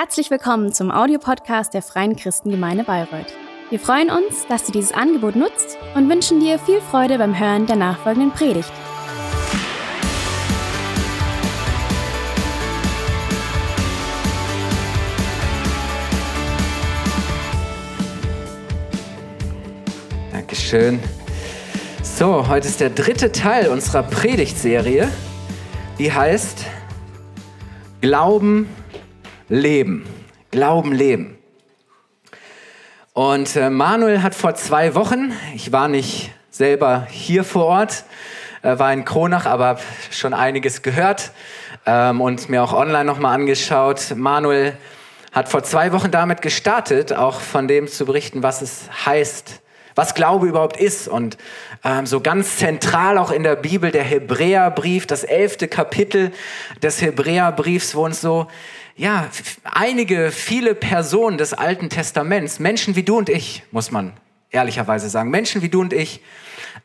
[0.00, 3.34] Herzlich willkommen zum Audiopodcast der Freien Christengemeinde Bayreuth.
[3.68, 7.66] Wir freuen uns, dass du dieses Angebot nutzt und wünschen dir viel Freude beim Hören
[7.66, 8.70] der nachfolgenden Predigt.
[20.30, 21.00] Dankeschön.
[22.04, 25.08] So, heute ist der dritte Teil unserer Predigtserie,
[25.98, 26.66] die heißt
[28.00, 28.68] Glauben
[29.48, 30.06] leben.
[30.50, 31.38] Glauben leben.
[33.12, 38.04] Und äh, Manuel hat vor zwei Wochen, ich war nicht selber hier vor Ort,
[38.62, 39.78] äh, war in Kronach, aber
[40.10, 41.32] schon einiges gehört
[41.84, 44.14] ähm, und mir auch online nochmal angeschaut.
[44.14, 44.76] Manuel
[45.32, 49.60] hat vor zwei Wochen damit gestartet, auch von dem zu berichten, was es heißt,
[49.94, 51.08] was Glaube überhaupt ist.
[51.08, 51.36] Und
[51.84, 56.32] ähm, so ganz zentral auch in der Bibel der Hebräerbrief, das elfte Kapitel
[56.82, 58.46] des Hebräerbriefs, wo uns so
[58.98, 59.28] ja,
[59.62, 64.12] einige, viele Personen des Alten Testaments, Menschen wie du und ich, muss man
[64.50, 66.20] ehrlicherweise sagen, Menschen wie du und ich,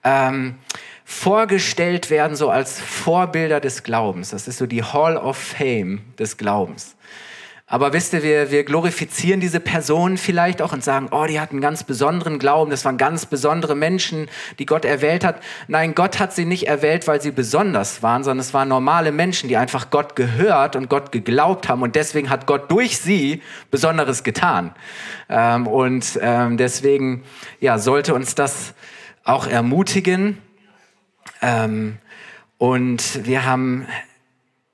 [0.04, 0.60] ähm,
[1.04, 4.30] vorgestellt werden so als Vorbilder des Glaubens.
[4.30, 6.96] Das ist so die Hall of Fame des Glaubens.
[7.74, 11.56] Aber wisst ihr, wir, wir glorifizieren diese Personen vielleicht auch und sagen, oh, die hatten
[11.56, 14.30] einen ganz besonderen Glauben, das waren ganz besondere Menschen,
[14.60, 15.42] die Gott erwählt hat.
[15.68, 19.50] Nein, Gott hat sie nicht erwählt, weil sie besonders waren, sondern es waren normale Menschen,
[19.50, 21.82] die einfach Gott gehört und Gott geglaubt haben.
[21.82, 24.76] Und deswegen hat Gott durch sie Besonderes getan.
[25.28, 27.24] Ähm, und ähm, deswegen
[27.60, 28.76] ja, sollte uns das
[29.24, 30.38] auch ermutigen.
[31.42, 31.98] Ähm,
[32.60, 33.88] und wir haben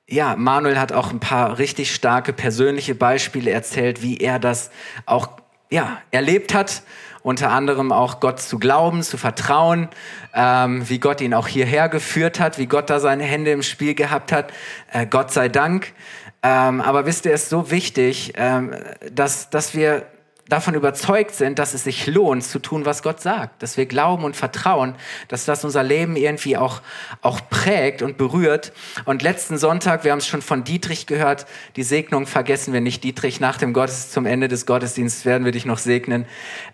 [0.10, 4.72] ja, Manuel hat auch ein paar richtig starke persönliche Beispiele erzählt, wie er das
[5.06, 5.30] auch
[5.70, 6.84] ja, erlebt hat.
[7.22, 9.90] Unter anderem auch Gott zu glauben, zu vertrauen,
[10.34, 13.94] ähm, wie Gott ihn auch hierher geführt hat, wie Gott da seine Hände im Spiel
[13.94, 14.54] gehabt hat.
[14.92, 15.94] Äh, Gott sei Dank.
[16.42, 18.74] Ähm, aber wisst ihr, es ist so wichtig, ähm,
[19.12, 20.06] dass, dass wir
[20.50, 24.24] davon überzeugt sind, dass es sich lohnt zu tun, was Gott sagt, dass wir glauben
[24.24, 24.96] und vertrauen,
[25.28, 26.82] dass das unser Leben irgendwie auch,
[27.22, 28.74] auch prägt und berührt.
[29.06, 31.46] Und letzten Sonntag, wir haben es schon von Dietrich gehört,
[31.76, 33.04] die Segnung vergessen wir nicht.
[33.04, 36.26] Dietrich, nach dem Gottes, zum Ende des Gottesdienstes werden wir dich noch segnen.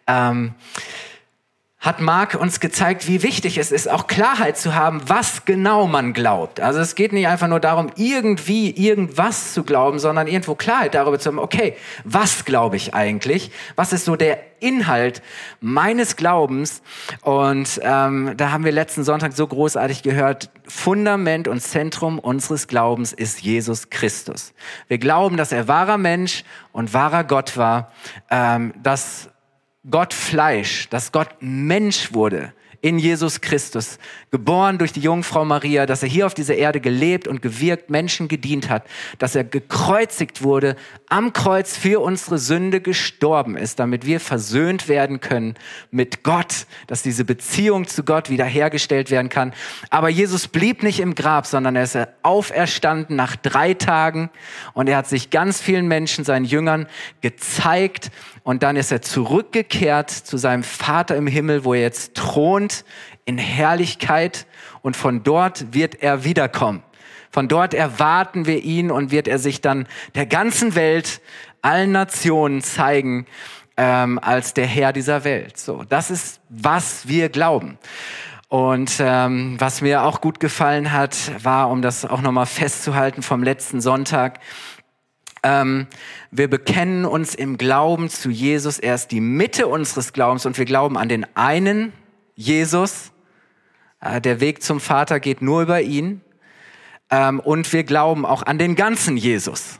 [0.07, 0.55] Ähm,
[1.85, 6.13] hat Mark uns gezeigt, wie wichtig es ist, auch Klarheit zu haben, was genau man
[6.13, 6.59] glaubt.
[6.59, 11.19] Also es geht nicht einfach nur darum, irgendwie irgendwas zu glauben, sondern irgendwo Klarheit darüber
[11.19, 13.51] zu haben, okay, was glaube ich eigentlich?
[13.75, 15.21] Was ist so der Inhalt
[15.61, 16.81] meines Glaubens?
[17.21, 23.13] Und ähm, da haben wir letzten Sonntag so großartig gehört, Fundament und Zentrum unseres Glaubens
[23.13, 24.55] ist Jesus Christus.
[24.87, 27.91] Wir glauben, dass er wahrer Mensch und wahrer Gott war,
[28.31, 29.29] ähm, dass
[29.89, 32.53] Gott Fleisch, dass Gott Mensch wurde
[32.85, 33.97] in Jesus Christus,
[34.29, 38.27] geboren durch die Jungfrau Maria, dass er hier auf dieser Erde gelebt und gewirkt, Menschen
[38.27, 38.85] gedient hat,
[39.17, 40.75] dass er gekreuzigt wurde,
[41.09, 45.55] am Kreuz für unsere Sünde gestorben ist, damit wir versöhnt werden können
[45.89, 49.51] mit Gott, dass diese Beziehung zu Gott wiederhergestellt werden kann.
[49.89, 54.29] Aber Jesus blieb nicht im Grab, sondern er ist auferstanden nach drei Tagen
[54.73, 56.85] und er hat sich ganz vielen Menschen, seinen Jüngern,
[57.21, 58.11] gezeigt
[58.45, 62.85] und dann ist er zurückgekehrt zu seinem Vater im Himmel, wo er jetzt thront
[63.25, 64.45] in Herrlichkeit.
[64.83, 66.83] Und von dort wird er wiederkommen.
[67.31, 71.21] Von dort erwarten wir ihn und wird er sich dann der ganzen Welt,
[71.63, 73.25] allen Nationen zeigen
[73.77, 75.57] ähm, als der Herr dieser Welt.
[75.57, 77.79] So, das ist, was wir glauben.
[78.47, 83.41] Und ähm, was mir auch gut gefallen hat, war, um das auch nochmal festzuhalten vom
[83.41, 84.39] letzten Sonntag,
[85.45, 85.85] ähm,
[86.31, 88.79] wir bekennen uns im Glauben zu Jesus.
[88.79, 91.93] Er ist die Mitte unseres Glaubens und wir glauben an den einen
[92.33, 93.11] Jesus.
[94.01, 96.21] Äh, der Weg zum Vater geht nur über ihn.
[97.11, 99.79] Ähm, und wir glauben auch an den ganzen Jesus.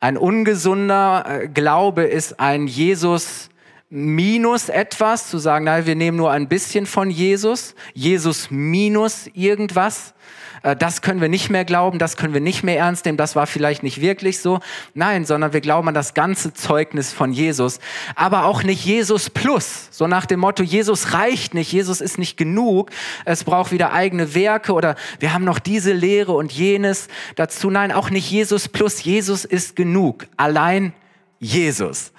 [0.00, 3.50] Ein ungesunder äh, Glaube ist ein Jesus
[3.90, 10.14] minus etwas, zu sagen, nein, wir nehmen nur ein bisschen von Jesus, Jesus minus irgendwas.
[10.62, 13.36] Äh, das können wir nicht mehr glauben, das können wir nicht mehr ernst nehmen, das
[13.36, 14.60] war vielleicht nicht wirklich so.
[14.94, 17.80] Nein, sondern wir glauben an das ganze Zeugnis von Jesus,
[18.14, 19.88] aber auch nicht Jesus plus.
[19.90, 22.90] So nach dem Motto, Jesus reicht nicht, Jesus ist nicht genug,
[23.24, 27.70] es braucht wieder eigene Werke oder wir haben noch diese Lehre und jenes dazu.
[27.70, 30.26] Nein, auch nicht Jesus plus, Jesus ist genug.
[30.36, 30.92] Allein
[31.38, 32.12] Jesus.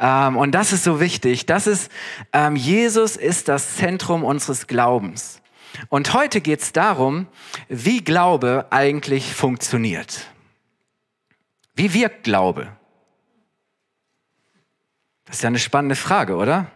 [0.00, 1.46] Ähm, und das ist so wichtig.
[1.46, 1.90] Das ist,
[2.32, 5.40] ähm, Jesus ist das Zentrum unseres Glaubens.
[5.88, 7.26] Und heute geht es darum,
[7.68, 10.26] wie Glaube eigentlich funktioniert.
[11.74, 12.68] Wie wirkt Glaube?
[15.24, 16.70] Das ist ja eine spannende Frage, oder?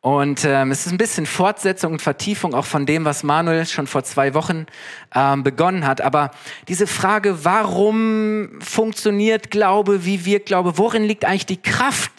[0.00, 3.88] Und ähm, es ist ein bisschen Fortsetzung und Vertiefung auch von dem, was Manuel schon
[3.88, 4.66] vor zwei Wochen
[5.12, 6.00] ähm, begonnen hat.
[6.00, 6.30] Aber
[6.68, 12.12] diese Frage, warum funktioniert Glaube, wie wirkt Glaube, worin liegt eigentlich die Kraft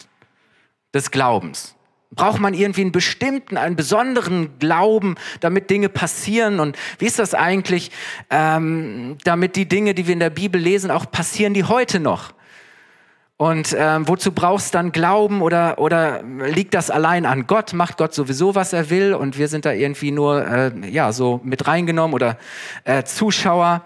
[0.92, 1.74] des Glaubens?
[2.12, 6.58] Braucht man irgendwie einen bestimmten, einen besonderen Glauben, damit Dinge passieren?
[6.58, 7.92] Und wie ist das eigentlich,
[8.30, 12.32] ähm, damit die Dinge, die wir in der Bibel lesen, auch passieren, die heute noch?
[13.40, 17.72] Und ähm, wozu brauchst du dann Glauben oder, oder liegt das allein an Gott?
[17.72, 21.40] Macht Gott sowieso, was er will und wir sind da irgendwie nur äh, ja, so
[21.42, 22.36] mit reingenommen oder
[22.84, 23.82] äh, Zuschauer?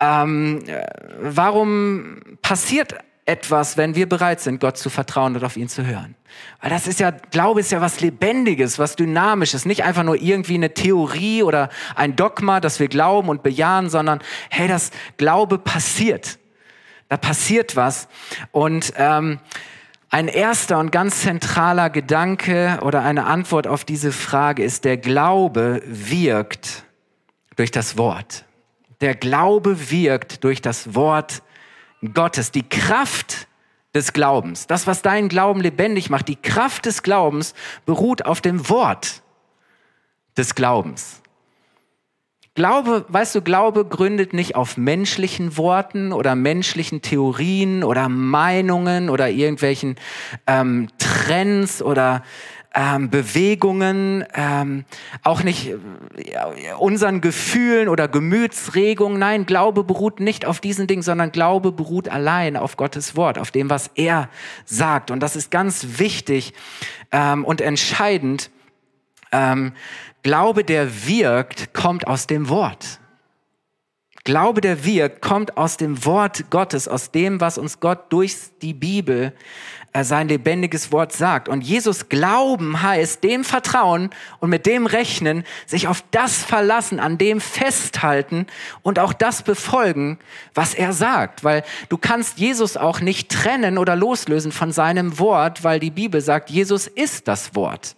[0.00, 0.86] Ähm, äh,
[1.20, 2.94] warum passiert
[3.26, 6.14] etwas, wenn wir bereit sind, Gott zu vertrauen und auf ihn zu hören.
[6.60, 10.54] Weil das ist ja, Glaube ist ja was Lebendiges, was Dynamisches, nicht einfach nur irgendwie
[10.54, 16.38] eine Theorie oder ein Dogma, das wir glauben und bejahen, sondern hey, das Glaube passiert.
[17.08, 18.08] Da passiert was.
[18.50, 19.38] Und ähm,
[20.10, 25.82] ein erster und ganz zentraler Gedanke oder eine Antwort auf diese Frage ist, der Glaube
[25.86, 26.84] wirkt
[27.56, 28.44] durch das Wort.
[29.00, 31.42] Der Glaube wirkt durch das Wort
[32.12, 33.46] Gottes, die Kraft
[33.94, 37.54] des Glaubens, das, was deinen Glauben lebendig macht, die Kraft des Glaubens
[37.86, 39.22] beruht auf dem Wort
[40.36, 41.22] des Glaubens.
[42.56, 49.28] Glaube, weißt du, Glaube gründet nicht auf menschlichen Worten oder menschlichen Theorien oder Meinungen oder
[49.28, 49.96] irgendwelchen
[50.46, 52.22] ähm, Trends oder
[52.74, 54.84] ähm, Bewegungen, ähm,
[55.22, 55.76] auch nicht äh,
[56.78, 59.18] unseren Gefühlen oder Gemütsregungen.
[59.18, 63.52] Nein, Glaube beruht nicht auf diesen Dingen, sondern Glaube beruht allein auf Gottes Wort, auf
[63.52, 64.28] dem, was er
[64.64, 65.10] sagt.
[65.10, 66.52] Und das ist ganz wichtig
[67.12, 68.50] ähm, und entscheidend.
[69.30, 69.72] Ähm,
[70.24, 72.98] Glaube, der wirkt, kommt aus dem Wort.
[74.24, 78.72] Glaube, der wirkt, kommt aus dem Wort Gottes, aus dem, was uns Gott durch die
[78.72, 79.34] Bibel
[80.02, 81.48] sein lebendiges Wort sagt.
[81.48, 84.10] Und Jesus glauben heißt dem Vertrauen
[84.40, 88.46] und mit dem rechnen, sich auf das verlassen, an dem festhalten
[88.82, 90.18] und auch das befolgen,
[90.52, 91.44] was er sagt.
[91.44, 96.20] Weil du kannst Jesus auch nicht trennen oder loslösen von seinem Wort, weil die Bibel
[96.20, 97.94] sagt, Jesus ist das Wort.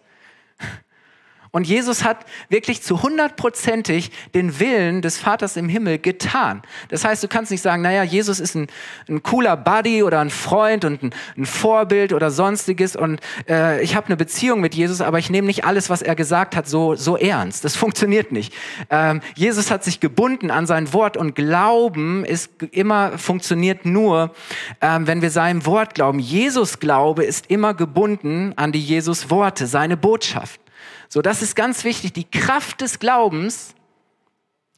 [1.56, 6.61] Und Jesus hat wirklich zu hundertprozentig den Willen des Vaters im Himmel getan.
[6.91, 8.67] Das heißt, du kannst nicht sagen, naja, Jesus ist ein,
[9.08, 13.97] ein cooler Buddy oder ein Freund und ein, ein Vorbild oder sonstiges und äh, ich
[13.97, 16.94] habe eine Beziehung mit Jesus, aber ich nehme nicht alles, was er gesagt hat, so,
[16.94, 17.64] so ernst.
[17.64, 18.53] Das funktioniert nicht.
[18.91, 24.35] Ähm, Jesus hat sich gebunden an sein Wort und Glauben ist immer, funktioniert nur,
[24.82, 26.19] ähm, wenn wir seinem Wort glauben.
[26.19, 30.61] Jesus Glaube ist immer gebunden an die Jesus Worte, seine Botschaft.
[31.08, 32.12] So, das ist ganz wichtig.
[32.12, 33.75] Die Kraft des Glaubens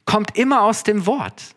[0.04, 1.54] kommt immer aus dem Wort.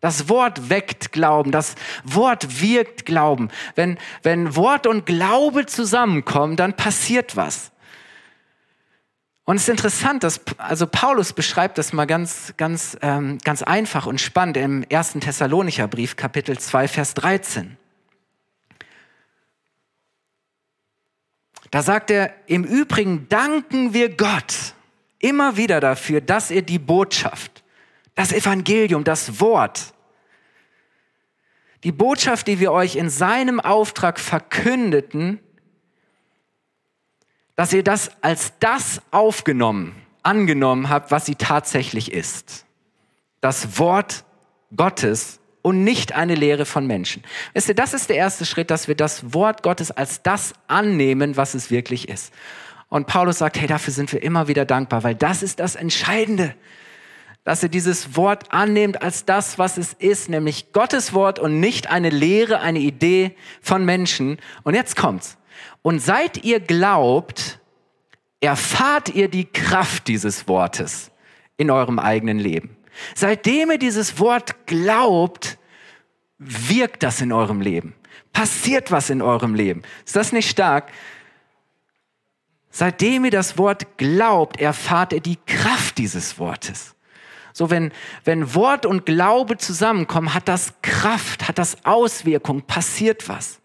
[0.00, 3.50] Das Wort weckt Glauben, das Wort wirkt Glauben.
[3.76, 7.70] Wenn, wenn Wort und Glaube zusammenkommen, dann passiert was.
[9.44, 14.06] Und es ist interessant, dass also Paulus beschreibt das mal ganz, ganz, ähm, ganz einfach
[14.06, 17.76] und spannend im ersten Thessalonicher Brief, Kapitel 2, Vers 13.
[21.72, 24.74] Da sagt er, im Übrigen danken wir Gott
[25.18, 27.64] immer wieder dafür, dass er die Botschaft,
[28.14, 29.94] das Evangelium, das Wort,
[31.82, 35.40] die Botschaft, die wir euch in seinem Auftrag verkündeten,
[37.56, 42.66] dass ihr das als das aufgenommen, angenommen habt, was sie tatsächlich ist.
[43.40, 44.26] Das Wort
[44.76, 47.22] Gottes und nicht eine Lehre von Menschen.
[47.54, 51.36] Wisst ihr, das ist der erste Schritt, dass wir das Wort Gottes als das annehmen,
[51.36, 52.32] was es wirklich ist.
[52.88, 56.54] Und Paulus sagt, hey, dafür sind wir immer wieder dankbar, weil das ist das Entscheidende,
[57.44, 61.90] dass ihr dieses Wort annehmt als das, was es ist, nämlich Gottes Wort und nicht
[61.90, 64.38] eine Lehre, eine Idee von Menschen.
[64.62, 65.38] Und jetzt kommt's.
[65.80, 67.60] Und seit ihr glaubt,
[68.40, 71.10] erfahrt ihr die Kraft dieses Wortes
[71.56, 72.76] in eurem eigenen Leben.
[73.14, 75.58] Seitdem ihr dieses Wort glaubt,
[76.44, 77.94] wirkt das in eurem Leben.
[78.32, 79.82] Passiert was in eurem Leben.
[80.04, 80.90] Ist das nicht stark?
[82.70, 86.94] Seitdem ihr das Wort glaubt, erfahrt ihr die Kraft dieses Wortes.
[87.52, 87.92] So, wenn,
[88.24, 93.60] wenn Wort und Glaube zusammenkommen, hat das Kraft, hat das Auswirkung, passiert was.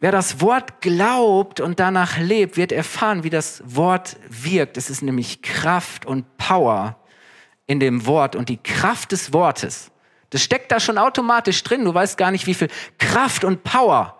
[0.00, 4.76] Wer das Wort glaubt und danach lebt, wird erfahren, wie das Wort wirkt.
[4.76, 6.96] Es ist nämlich Kraft und Power
[7.66, 9.90] in dem Wort und die Kraft des Wortes,
[10.30, 11.84] das steckt da schon automatisch drin.
[11.84, 12.68] Du weißt gar nicht, wie viel
[12.98, 14.16] Kraft und Power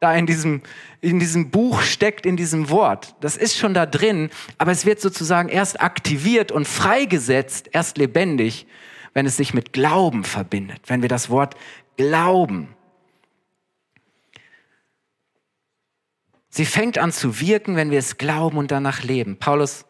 [0.00, 0.62] da in diesem,
[1.00, 3.14] in diesem Buch steckt, in diesem Wort.
[3.20, 8.66] Das ist schon da drin, aber es wird sozusagen erst aktiviert und freigesetzt, erst lebendig,
[9.14, 11.54] wenn es sich mit Glauben verbindet, wenn wir das Wort
[11.96, 12.74] glauben.
[16.48, 19.38] Sie fängt an zu wirken, wenn wir es glauben und danach leben.
[19.38, 19.86] Paulus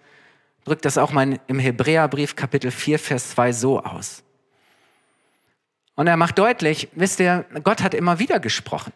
[0.65, 4.23] drückt das auch mal im Hebräerbrief Kapitel 4, Vers 2 so aus.
[5.95, 8.93] Und er macht deutlich, wisst ihr, Gott hat immer wieder gesprochen.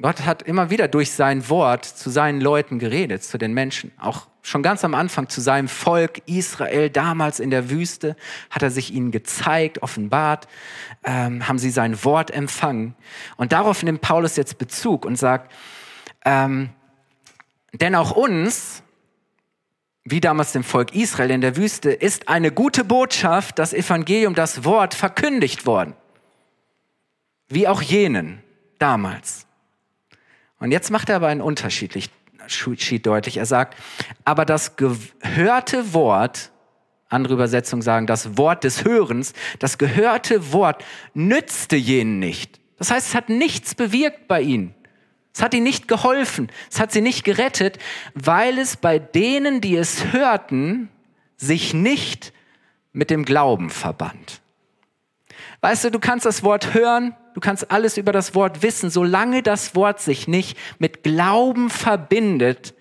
[0.00, 3.92] Gott hat immer wieder durch sein Wort zu seinen Leuten geredet, zu den Menschen.
[3.98, 8.16] Auch schon ganz am Anfang zu seinem Volk Israel, damals in der Wüste,
[8.48, 10.48] hat er sich ihnen gezeigt, offenbart,
[11.04, 12.94] ähm, haben sie sein Wort empfangen.
[13.36, 15.52] Und darauf nimmt Paulus jetzt Bezug und sagt,
[16.24, 16.70] ähm,
[17.74, 18.82] denn auch uns,
[20.04, 24.64] wie damals dem Volk Israel in der Wüste, ist eine gute Botschaft, das Evangelium, das
[24.64, 25.94] Wort verkündigt worden.
[27.50, 28.42] Wie auch jenen
[28.78, 29.46] damals.
[30.58, 32.00] Und jetzt macht er aber einen Unterschied
[33.02, 33.36] deutlich.
[33.36, 33.76] Er sagt,
[34.24, 36.52] aber das gehörte Wort,
[37.08, 42.60] andere Übersetzungen sagen, das Wort des Hörens, das gehörte Wort nützte jenen nicht.
[42.78, 44.74] Das heißt, es hat nichts bewirkt bei ihnen.
[45.34, 46.50] Es hat ihnen nicht geholfen.
[46.70, 47.78] Es hat sie nicht gerettet,
[48.14, 50.88] weil es bei denen, die es hörten,
[51.36, 52.32] sich nicht
[52.92, 54.39] mit dem Glauben verband.
[55.60, 59.42] Weißt du, du kannst das Wort hören, du kannst alles über das Wort wissen, solange
[59.42, 62.74] das Wort sich nicht mit Glauben verbindet,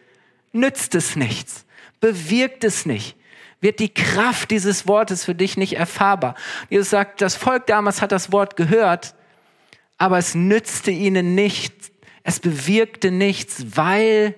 [0.53, 1.65] nützt es nichts,
[1.99, 3.17] bewirkt es nicht,
[3.61, 6.35] wird die Kraft dieses Wortes für dich nicht erfahrbar.
[6.69, 9.15] Jesus sagt, das Volk damals hat das Wort gehört,
[9.97, 11.91] aber es nützte ihnen nichts,
[12.23, 14.35] es bewirkte nichts, weil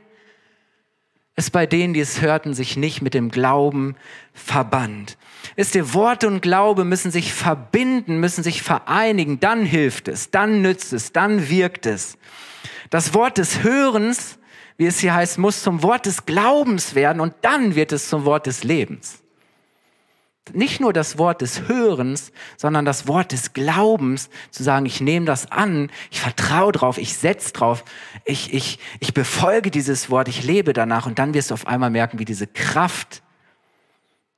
[1.35, 3.95] es bei denen, die es hörten, sich nicht mit dem Glauben
[4.33, 5.17] verband.
[5.55, 10.61] Ist ihr Wort und Glaube müssen sich verbinden, müssen sich vereinigen, dann hilft es, dann
[10.61, 12.17] nützt es, dann wirkt es.
[12.89, 14.39] Das Wort des Hörens,
[14.77, 18.25] wie es hier heißt, muss zum Wort des Glaubens werden und dann wird es zum
[18.25, 19.21] Wort des Lebens.
[20.53, 25.25] Nicht nur das Wort des Hörens, sondern das Wort des Glaubens, zu sagen, ich nehme
[25.25, 27.85] das an, ich vertraue drauf, ich setze drauf,
[28.25, 31.89] ich, ich, ich befolge dieses Wort, ich lebe danach und dann wirst du auf einmal
[31.89, 33.21] merken, wie diese Kraft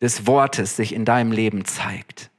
[0.04, 2.30] des Wortes sich in deinem Leben zeigt.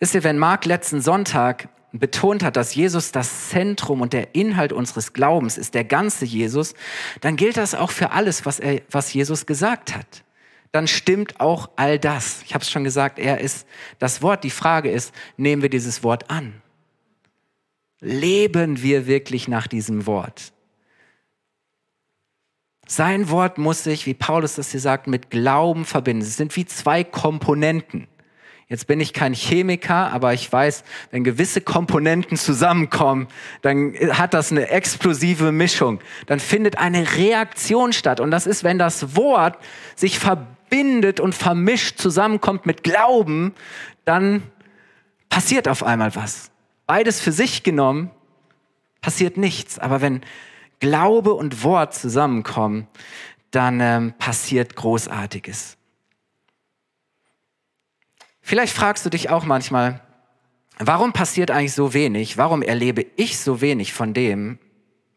[0.00, 4.72] Wisst ihr, wenn Mark letzten Sonntag betont hat, dass Jesus das Zentrum und der Inhalt
[4.72, 6.74] unseres Glaubens ist, der ganze Jesus,
[7.20, 10.24] dann gilt das auch für alles, was, er, was Jesus gesagt hat.
[10.72, 12.42] Dann stimmt auch all das.
[12.44, 13.66] Ich habe es schon gesagt, er ist
[13.98, 14.42] das Wort.
[14.42, 16.62] Die Frage ist, nehmen wir dieses Wort an?
[18.00, 20.52] Leben wir wirklich nach diesem Wort?
[22.86, 26.22] Sein Wort muss sich, wie Paulus das hier sagt, mit Glauben verbinden.
[26.22, 28.06] Es sind wie zwei Komponenten.
[28.68, 33.28] Jetzt bin ich kein Chemiker, aber ich weiß, wenn gewisse Komponenten zusammenkommen,
[33.62, 36.00] dann hat das eine explosive Mischung.
[36.26, 38.18] Dann findet eine Reaktion statt.
[38.20, 39.58] Und das ist, wenn das Wort
[39.94, 43.54] sich verbindet und vermischt zusammenkommt mit Glauben,
[44.04, 44.42] dann
[45.28, 46.50] passiert auf einmal was.
[46.86, 48.10] Beides für sich genommen
[49.00, 49.78] passiert nichts.
[49.78, 50.22] Aber wenn
[50.80, 52.86] Glaube und Wort zusammenkommen,
[53.50, 55.76] dann ähm, passiert Großartiges.
[58.40, 60.00] Vielleicht fragst du dich auch manchmal,
[60.78, 62.38] warum passiert eigentlich so wenig?
[62.38, 64.58] Warum erlebe ich so wenig von dem,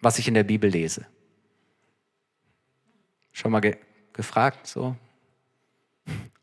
[0.01, 1.05] was ich in der Bibel lese?
[3.31, 3.77] Schon mal ge
[4.13, 4.95] gefragt so?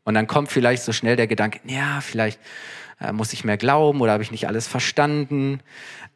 [0.04, 2.40] Und dann kommt vielleicht so schnell der Gedanke, ja, vielleicht
[3.00, 5.61] äh, muss ich mehr glauben oder habe ich nicht alles verstanden.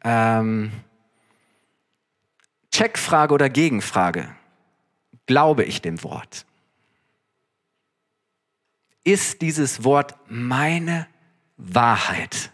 [0.03, 0.71] Ähm,
[2.71, 4.35] Checkfrage oder Gegenfrage.
[5.25, 6.45] Glaube ich dem Wort?
[9.03, 11.07] ist dieses Wort meine
[11.57, 12.51] Wahrheit.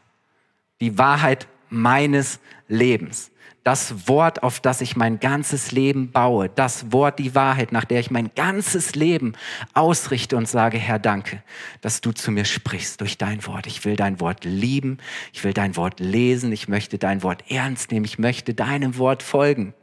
[0.79, 3.31] Die Wahrheit meines Lebens.
[3.63, 6.47] Das Wort, auf das ich mein ganzes Leben baue.
[6.47, 9.33] Das Wort, die Wahrheit, nach der ich mein ganzes Leben
[9.73, 11.43] ausrichte und sage, Herr, danke,
[11.81, 13.67] dass du zu mir sprichst durch dein Wort.
[13.67, 14.99] Ich will dein Wort lieben.
[15.33, 16.53] Ich will dein Wort lesen.
[16.53, 18.05] Ich möchte dein Wort ernst nehmen.
[18.05, 19.73] Ich möchte deinem Wort folgen.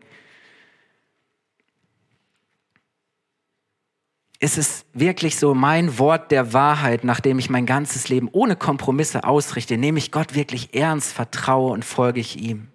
[4.44, 9.24] Ist es wirklich so mein Wort der Wahrheit, nachdem ich mein ganzes Leben ohne Kompromisse
[9.24, 12.68] ausrichte, nehme ich Gott wirklich ernst, vertraue und folge ich ihm.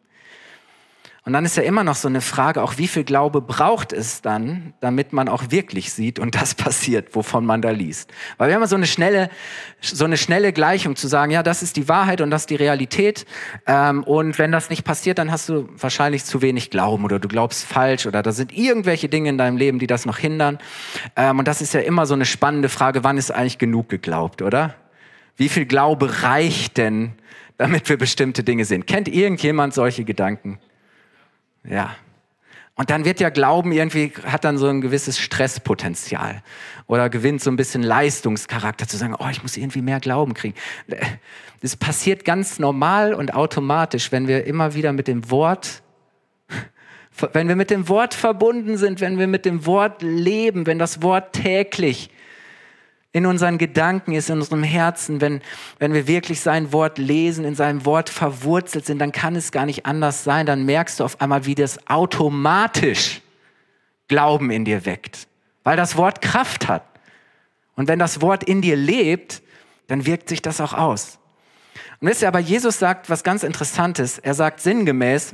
[1.30, 4.24] Und dann ist ja immer noch so eine Frage, auch wie viel Glaube braucht es
[4.24, 8.12] dann, damit man auch wirklich sieht und das passiert, wovon man da liest.
[8.40, 9.30] Weil wir haben so eine schnelle,
[9.80, 12.56] so eine schnelle Gleichung zu sagen, ja, das ist die Wahrheit und das ist die
[12.56, 13.28] Realität.
[13.68, 17.28] Ähm, und wenn das nicht passiert, dann hast du wahrscheinlich zu wenig Glauben oder du
[17.28, 20.58] glaubst falsch oder da sind irgendwelche Dinge in deinem Leben, die das noch hindern.
[21.16, 24.42] Ähm, und das ist ja immer so eine spannende Frage, wann ist eigentlich genug geglaubt,
[24.42, 24.74] oder?
[25.38, 27.12] Wie viel Glaube reicht denn,
[27.58, 28.88] damit wir bestimmte Dinge sehen?
[28.88, 30.58] Kennt irgendjemand solche Gedanken?
[31.64, 31.96] Ja.
[32.76, 36.42] Und dann wird ja Glauben irgendwie, hat dann so ein gewisses Stresspotenzial
[36.88, 40.56] oder gewinnt so ein bisschen Leistungscharakter zu sagen, oh, ich muss irgendwie mehr Glauben kriegen.
[41.62, 45.82] Das passiert ganz normal und automatisch, wenn wir immer wieder mit dem Wort
[47.34, 51.02] wenn wir mit dem Wort verbunden sind, wenn wir mit dem Wort leben, wenn das
[51.02, 52.10] Wort täglich
[53.12, 55.42] in unseren Gedanken ist, in unserem Herzen, wenn,
[55.80, 59.66] wenn wir wirklich sein Wort lesen, in seinem Wort verwurzelt sind, dann kann es gar
[59.66, 60.46] nicht anders sein.
[60.46, 63.22] Dann merkst du auf einmal, wie das automatisch
[64.08, 65.28] Glauben in dir weckt,
[65.64, 66.84] weil das Wort Kraft hat.
[67.76, 69.42] Und wenn das Wort in dir lebt,
[69.88, 71.18] dann wirkt sich das auch aus.
[72.00, 74.20] Und wisst ihr, aber Jesus sagt was ganz Interessantes.
[74.20, 75.34] Er sagt sinngemäß,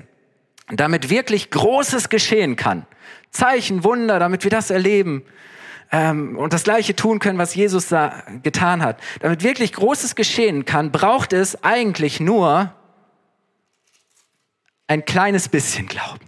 [0.68, 2.86] damit wirklich Großes geschehen kann.
[3.32, 5.24] Zeichen, Wunder, damit wir das erleben
[5.92, 9.00] ähm, und das Gleiche tun können, was Jesus da getan hat.
[9.22, 12.74] Damit wirklich Großes geschehen kann, braucht es eigentlich nur
[14.88, 16.26] ein kleines bisschen Glauben.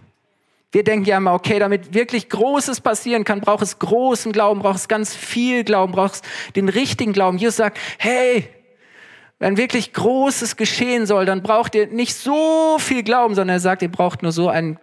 [0.70, 4.76] Wir denken ja immer, okay, damit wirklich Großes passieren kann, braucht es großen Glauben, braucht
[4.76, 6.22] es ganz viel Glauben, braucht es
[6.56, 7.38] den richtigen Glauben.
[7.38, 8.48] Jesus sagt, hey,
[9.38, 13.82] wenn wirklich Großes geschehen soll, dann braucht ihr nicht so viel Glauben, sondern er sagt,
[13.82, 14.78] ihr braucht nur so ein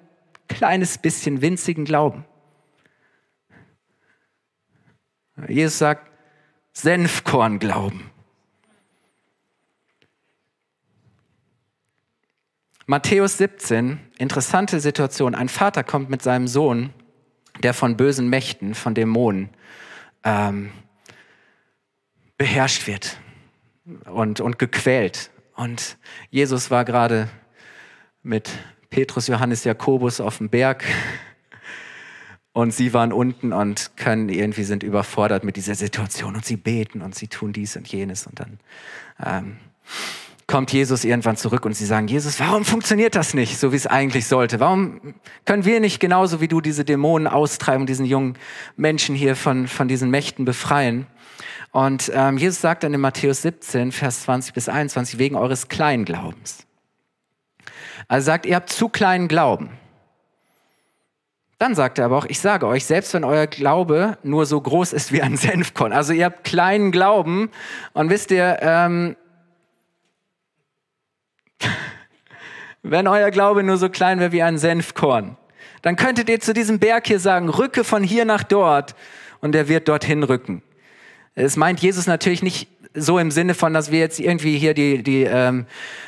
[0.47, 2.25] kleines bisschen winzigen Glauben.
[5.47, 6.09] Jesus sagt,
[6.73, 8.09] Senfkorn glauben.
[12.87, 15.33] Matthäus 17, interessante Situation.
[15.33, 16.93] Ein Vater kommt mit seinem Sohn,
[17.63, 19.49] der von bösen Mächten, von Dämonen
[20.23, 20.71] ähm,
[22.37, 23.17] beherrscht wird
[24.05, 25.31] und, und gequält.
[25.55, 25.97] Und
[26.29, 27.29] Jesus war gerade
[28.21, 28.51] mit
[28.89, 30.83] Petrus, Johannes, Jakobus auf dem Berg
[32.55, 37.01] und sie waren unten und können irgendwie sind überfordert mit dieser Situation und sie beten
[37.01, 38.59] und sie tun dies und jenes und dann
[39.21, 39.57] ähm,
[40.47, 43.87] kommt Jesus irgendwann zurück und sie sagen, Jesus, warum funktioniert das nicht, so wie es
[43.87, 44.61] eigentlich sollte?
[44.61, 48.37] Warum können wir nicht genauso wie du diese Dämonen austreiben, diesen jungen
[48.77, 51.07] Menschen hier von, von diesen Mächten befreien?
[51.73, 56.65] Und ähm, Jesus sagt dann in Matthäus 17, Vers 20 bis 21, wegen eures Kleinglaubens.
[58.07, 59.71] Also sagt, ihr habt zu kleinen Glauben.
[61.57, 64.91] Dann sagt er aber auch, ich sage euch, selbst wenn euer Glaube nur so groß
[64.93, 67.49] ist wie ein Senfkorn, also ihr habt kleinen Glauben
[67.93, 69.15] und wisst ihr, ähm,
[72.83, 75.37] wenn euer Glaube nur so klein wäre wie ein Senfkorn,
[75.81, 78.95] dann könntet ihr zu diesem Berg hier sagen, rücke von hier nach dort
[79.39, 80.61] und er wird dorthin rücken.
[81.35, 85.03] Es meint Jesus natürlich nicht so im Sinne von, dass wir jetzt irgendwie hier die,
[85.03, 85.65] die, ähm,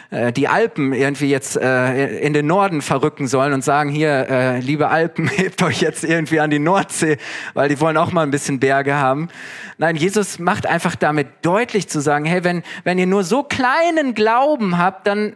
[0.09, 4.59] äh, die Alpen irgendwie jetzt äh, in den Norden verrücken sollen und sagen, hier, äh,
[4.59, 7.17] liebe Alpen, hebt euch jetzt irgendwie an die Nordsee,
[7.53, 9.29] weil die wollen auch mal ein bisschen Berge haben.
[9.77, 14.13] Nein, Jesus macht einfach damit deutlich zu sagen, hey, wenn, wenn ihr nur so kleinen
[14.13, 15.35] Glauben habt, dann,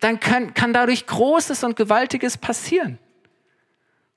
[0.00, 2.98] dann kann, kann dadurch Großes und Gewaltiges passieren.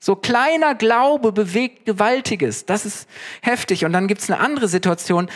[0.02, 2.64] So kleiner Glaube bewegt Gewaltiges.
[2.64, 3.06] Das ist
[3.42, 3.84] heftig.
[3.84, 5.28] Und dann gibt's eine andere Situation.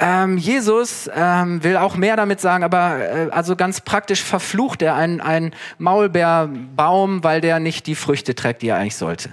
[0.00, 4.96] Ähm, Jesus ähm, will auch mehr damit sagen, aber äh, also ganz praktisch verflucht er
[4.96, 9.30] einen, einen Maulbeerbaum, weil der nicht die Früchte trägt, die er eigentlich sollte.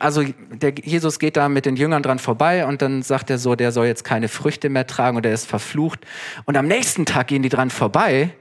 [0.00, 3.54] Also der Jesus geht da mit den Jüngern dran vorbei und dann sagt er so,
[3.54, 6.00] der soll jetzt keine Früchte mehr tragen und er ist verflucht.
[6.44, 8.34] Und am nächsten Tag gehen die dran vorbei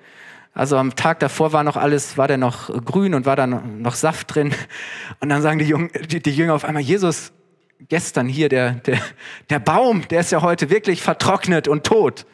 [0.54, 3.96] also am Tag davor war noch alles, war der noch grün und war da noch
[3.96, 4.54] Saft drin.
[5.20, 7.32] Und dann sagen die, Jungen, die, die Jünger auf einmal, Jesus,
[7.88, 9.00] gestern hier, der, der,
[9.50, 12.26] der Baum, der ist ja heute wirklich vertrocknet und tot.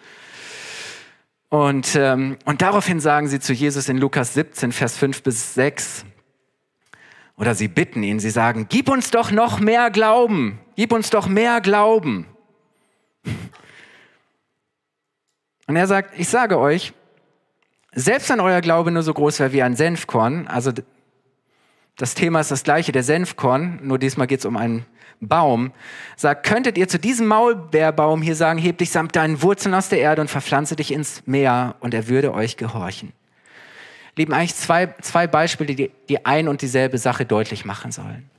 [1.49, 6.05] Und, ähm, und daraufhin sagen sie zu Jesus in Lukas 17, Vers 5 bis 6,
[7.37, 11.27] oder sie bitten ihn, sie sagen, gib uns doch noch mehr Glauben, gib uns doch
[11.27, 12.25] mehr Glauben.
[15.67, 16.93] Und er sagt, ich sage euch,
[17.93, 20.71] selbst wenn euer Glaube nur so groß wäre wie ein Senfkorn, also
[21.95, 24.85] das Thema ist das gleiche, der Senfkorn, nur diesmal geht es um einen
[25.19, 25.71] Baum,
[26.15, 29.99] sagt, könntet ihr zu diesem Maulbeerbaum hier sagen, heb dich samt deinen Wurzeln aus der
[29.99, 33.13] Erde und verpflanze dich ins Meer und er würde euch gehorchen.
[34.15, 38.29] Lieben, eigentlich zwei, zwei Beispiele, die, die ein und dieselbe Sache deutlich machen sollen.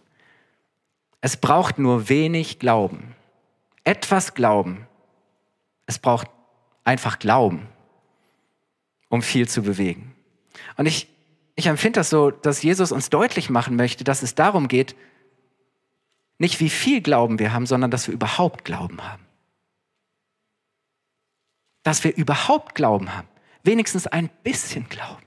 [1.21, 3.15] Es braucht nur wenig Glauben.
[3.83, 4.87] Etwas Glauben.
[5.87, 6.29] Es braucht
[6.85, 7.67] einfach Glauben
[9.09, 10.14] um viel zu bewegen.
[10.77, 11.09] Und ich,
[11.55, 14.94] ich empfinde das so, dass Jesus uns deutlich machen möchte, dass es darum geht,
[16.38, 19.25] nicht wie viel Glauben wir haben, sondern dass wir überhaupt Glauben haben.
[21.83, 23.29] Dass wir überhaupt Glauben haben.
[23.64, 25.23] Wenigstens ein bisschen Glauben.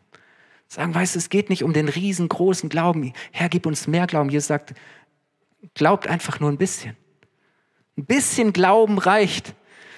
[0.68, 3.12] Sagen, weißt du, es geht nicht um den riesengroßen Glauben.
[3.32, 4.30] Herr, gib uns mehr Glauben.
[4.30, 4.74] Jesus sagt,
[5.74, 6.96] glaubt einfach nur ein bisschen.
[7.98, 9.54] Ein bisschen Glauben reicht.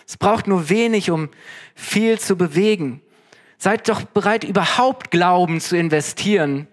[0.07, 1.29] Es braucht nur wenig, um
[1.75, 3.01] viel zu bewegen.
[3.63, 6.67] Seid doch bereit, überhaupt Glauben zu investieren.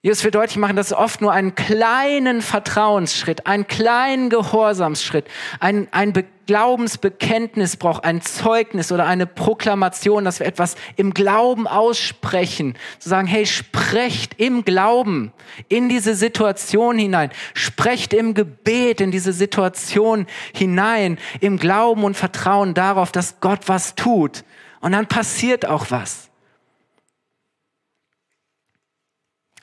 [0.00, 5.26] Jesus will deutlich machen, dass es oft nur einen kleinen Vertrauensschritt, einen kleinen Gehorsamsschritt,
[5.60, 6.14] ein, ein
[6.46, 12.78] Glaubensbekenntnis braucht, ein Zeugnis oder eine Proklamation, dass wir etwas im Glauben aussprechen.
[12.98, 15.30] Zu sagen, hey, sprecht im Glauben
[15.68, 17.28] in diese Situation hinein.
[17.52, 21.18] Sprecht im Gebet in diese Situation hinein.
[21.40, 24.42] Im Glauben und Vertrauen darauf, dass Gott was tut.
[24.86, 26.30] Und dann passiert auch was.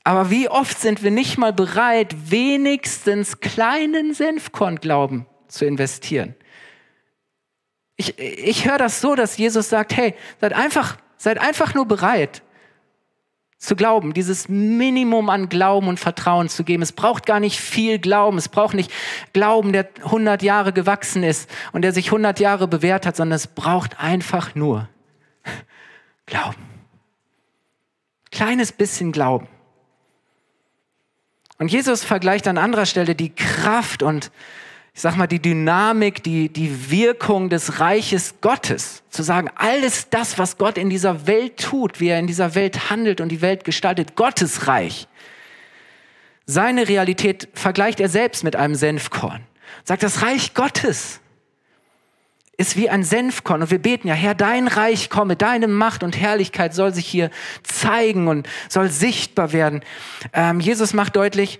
[0.04, 6.36] Aber wie oft sind wir nicht mal bereit, wenigstens kleinen Senfkornglauben zu investieren?
[7.96, 12.42] Ich, ich höre das so, dass Jesus sagt, hey, seid einfach, seid einfach nur bereit
[13.58, 16.84] zu glauben, dieses Minimum an Glauben und Vertrauen zu geben.
[16.84, 18.38] Es braucht gar nicht viel Glauben.
[18.38, 18.92] Es braucht nicht
[19.32, 23.48] Glauben, der 100 Jahre gewachsen ist und der sich 100 Jahre bewährt hat, sondern es
[23.48, 24.90] braucht einfach nur
[26.25, 26.65] Glauben.
[28.32, 29.47] Kleines bisschen Glauben.
[31.60, 34.32] Und Jesus vergleicht an anderer Stelle die Kraft und
[34.95, 39.01] ich sag mal, die Dynamik, die, die Wirkung des Reiches Gottes.
[39.10, 42.91] Zu sagen, alles das, was Gott in dieser Welt tut, wie er in dieser Welt
[42.91, 45.08] handelt und die Welt gestaltet, Gottes Reich.
[46.45, 49.41] Seine Realität vergleicht er selbst mit einem Senfkorn.
[49.84, 51.21] Sagt, das Reich Gottes
[52.58, 53.62] ist wie ein Senfkorn.
[53.62, 57.30] Und wir beten ja, Herr, dein Reich komme, deine Macht und Herrlichkeit soll sich hier
[57.63, 59.82] zeigen und soll sichtbar werden.
[60.34, 61.60] Ähm, Jesus macht deutlich,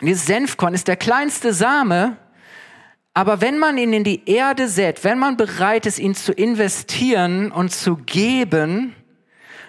[0.00, 2.16] dieses Senfkorn ist der kleinste Same,
[3.14, 7.50] aber wenn man ihn in die Erde sät, wenn man bereit ist, ihn zu investieren
[7.50, 8.94] und zu geben,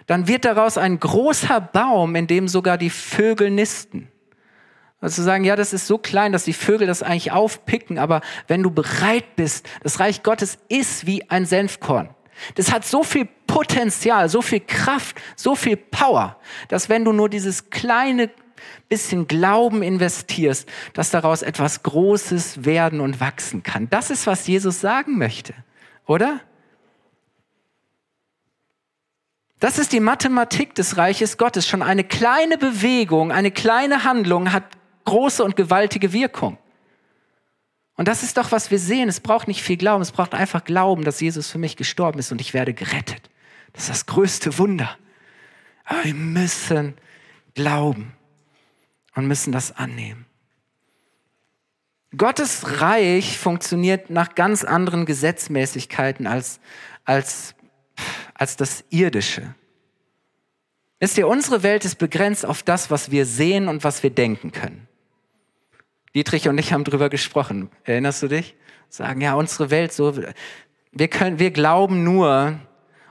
[0.05, 4.07] dann wird daraus ein großer Baum, in dem sogar die Vögel nisten.
[5.01, 8.21] Also zu sagen, ja, das ist so klein, dass die Vögel das eigentlich aufpicken, aber
[8.47, 12.09] wenn du bereit bist, das Reich Gottes ist wie ein Senfkorn.
[12.55, 17.29] Das hat so viel Potenzial, so viel Kraft, so viel Power, dass wenn du nur
[17.29, 18.29] dieses kleine
[18.89, 23.89] bisschen Glauben investierst, dass daraus etwas Großes werden und wachsen kann.
[23.89, 25.53] Das ist, was Jesus sagen möchte,
[26.05, 26.41] oder?
[29.59, 31.67] Das ist die Mathematik des Reiches Gottes.
[31.67, 34.63] Schon eine kleine Bewegung, eine kleine Handlung hat
[35.09, 36.57] große und gewaltige Wirkung.
[37.95, 39.09] Und das ist doch, was wir sehen.
[39.09, 42.31] Es braucht nicht viel Glauben, es braucht einfach Glauben, dass Jesus für mich gestorben ist
[42.31, 43.29] und ich werde gerettet.
[43.73, 44.97] Das ist das größte Wunder.
[45.83, 46.93] Aber wir müssen
[47.55, 48.13] glauben
[49.15, 50.25] und müssen das annehmen.
[52.15, 56.59] Gottes Reich funktioniert nach ganz anderen Gesetzmäßigkeiten als,
[57.03, 57.55] als,
[58.33, 59.55] als das irdische.
[60.99, 64.51] Wisst ihr, unsere Welt ist begrenzt auf das, was wir sehen und was wir denken
[64.51, 64.88] können.
[66.15, 67.69] Dietrich und ich haben darüber gesprochen.
[67.83, 68.55] Erinnerst du dich?
[68.89, 70.15] Sagen, ja, unsere Welt so,
[70.91, 72.59] wir können, wir glauben nur,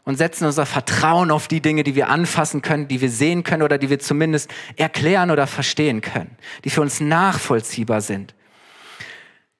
[0.09, 3.63] und setzen unser Vertrauen auf die Dinge, die wir anfassen können, die wir sehen können
[3.63, 8.35] oder die wir zumindest erklären oder verstehen können, die für uns nachvollziehbar sind.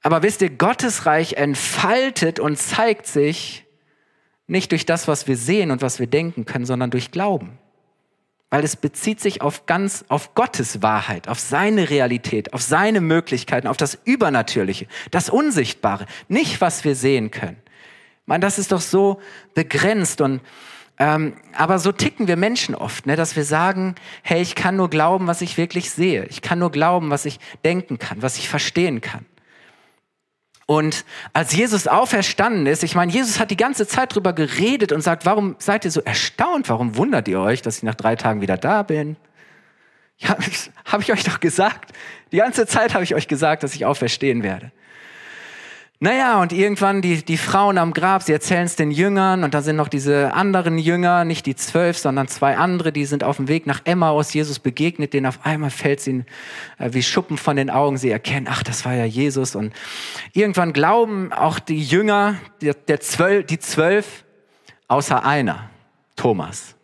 [0.01, 3.67] Aber wisst ihr, Gottes Reich entfaltet und zeigt sich
[4.47, 7.58] nicht durch das, was wir sehen und was wir denken können, sondern durch Glauben.
[8.51, 13.67] Weil es bezieht sich auf ganz, auf Gottes Wahrheit, auf seine Realität, auf seine Möglichkeiten,
[13.67, 17.59] auf das Übernatürliche, das Unsichtbare, nicht was wir sehen können.
[18.25, 19.21] Man, das ist doch so
[19.55, 20.41] begrenzt und
[21.01, 24.91] ähm, aber so ticken wir Menschen oft, ne, dass wir sagen, hey, ich kann nur
[24.91, 26.25] glauben, was ich wirklich sehe.
[26.25, 29.25] Ich kann nur glauben, was ich denken kann, was ich verstehen kann.
[30.71, 35.01] Und als Jesus auferstanden ist, ich meine, Jesus hat die ganze Zeit drüber geredet und
[35.01, 36.69] sagt, warum seid ihr so erstaunt?
[36.69, 39.17] Warum wundert ihr euch, dass ich nach drei Tagen wieder da bin?
[40.19, 40.37] Ja,
[40.85, 41.93] habe ich euch doch gesagt.
[42.33, 44.71] Die ganze Zeit habe ich euch gesagt, dass ich auferstehen werde.
[46.01, 49.63] Naja, und irgendwann die, die Frauen am Grab, sie erzählen es den Jüngern und da
[49.63, 53.49] sind noch diese anderen Jünger, nicht die zwölf, sondern zwei andere, die sind auf dem
[53.49, 54.33] Weg nach Emmaus.
[54.33, 56.25] Jesus begegnet denen, auf einmal fällt es ihnen
[56.79, 57.97] äh, wie Schuppen von den Augen.
[57.97, 59.57] Sie erkennen, ach, das war ja Jesus.
[59.57, 59.75] Und
[60.35, 64.25] irgendwann glauben auch die Jünger, der, der zwölf, die zwölf,
[64.87, 65.69] außer einer,
[66.15, 66.77] Thomas.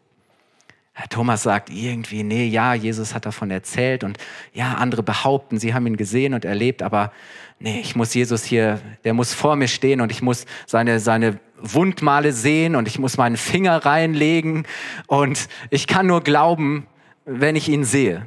[1.10, 4.18] Thomas sagt irgendwie, nee, ja, Jesus hat davon erzählt und
[4.52, 7.12] ja, andere behaupten, sie haben ihn gesehen und erlebt, aber
[7.58, 11.38] nee, ich muss Jesus hier, der muss vor mir stehen und ich muss seine, seine
[11.58, 14.66] Wundmale sehen und ich muss meinen Finger reinlegen
[15.06, 16.86] und ich kann nur glauben,
[17.24, 18.26] wenn ich ihn sehe.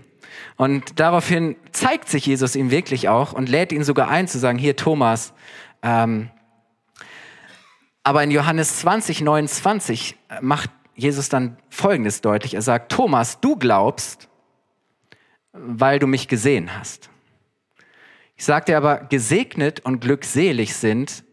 [0.56, 4.58] Und daraufhin zeigt sich Jesus ihm wirklich auch und lädt ihn sogar ein zu sagen,
[4.58, 5.34] hier Thomas,
[5.84, 6.30] ähm,
[8.08, 12.54] aber in Johannes 20, 29 macht Jesus dann Folgendes deutlich.
[12.54, 14.30] Er sagt, Thomas, du glaubst,
[15.52, 17.10] weil du mich gesehen hast.
[18.38, 21.24] Ich sagte aber, gesegnet und glückselig sind,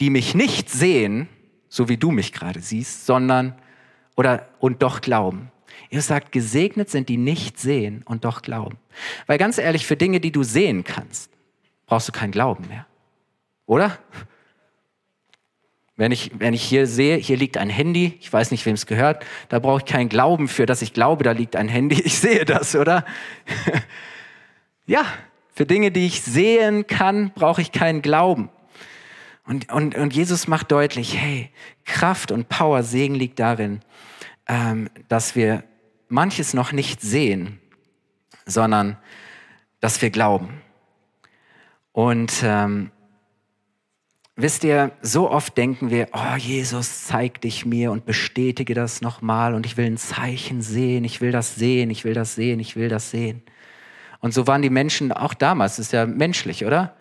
[0.00, 1.28] die mich nicht sehen,
[1.68, 3.54] so wie du mich gerade siehst, sondern
[4.16, 5.50] oder und doch glauben.
[5.90, 8.78] Jesus sagt, gesegnet sind die nicht sehen und doch glauben.
[9.26, 11.30] Weil ganz ehrlich, für Dinge, die du sehen kannst,
[11.86, 12.86] brauchst du keinen Glauben mehr.
[13.66, 13.98] Oder?
[15.96, 18.86] Wenn ich, wenn ich hier sehe, hier liegt ein Handy, ich weiß nicht, wem es
[18.86, 21.96] gehört, da brauche ich keinen Glauben für, dass ich glaube, da liegt ein Handy.
[22.04, 23.04] Ich sehe das, oder?
[24.86, 25.06] ja,
[25.56, 28.50] für Dinge, die ich sehen kann, brauche ich keinen Glauben.
[29.46, 31.50] Und, und, und Jesus macht deutlich, hey,
[31.86, 33.80] Kraft und Power, Segen liegt darin,
[34.46, 35.64] ähm, dass wir
[36.08, 37.58] manches noch nicht sehen,
[38.44, 38.98] sondern
[39.80, 40.60] dass wir glauben.
[41.92, 42.90] Und ähm,
[44.34, 49.54] wisst ihr, so oft denken wir, oh Jesus, zeig dich mir und bestätige das nochmal
[49.54, 52.76] und ich will ein Zeichen sehen, ich will das sehen, ich will das sehen, ich
[52.76, 53.42] will das sehen.
[54.26, 56.96] Und so waren die Menschen auch damals, das ist ja menschlich, oder?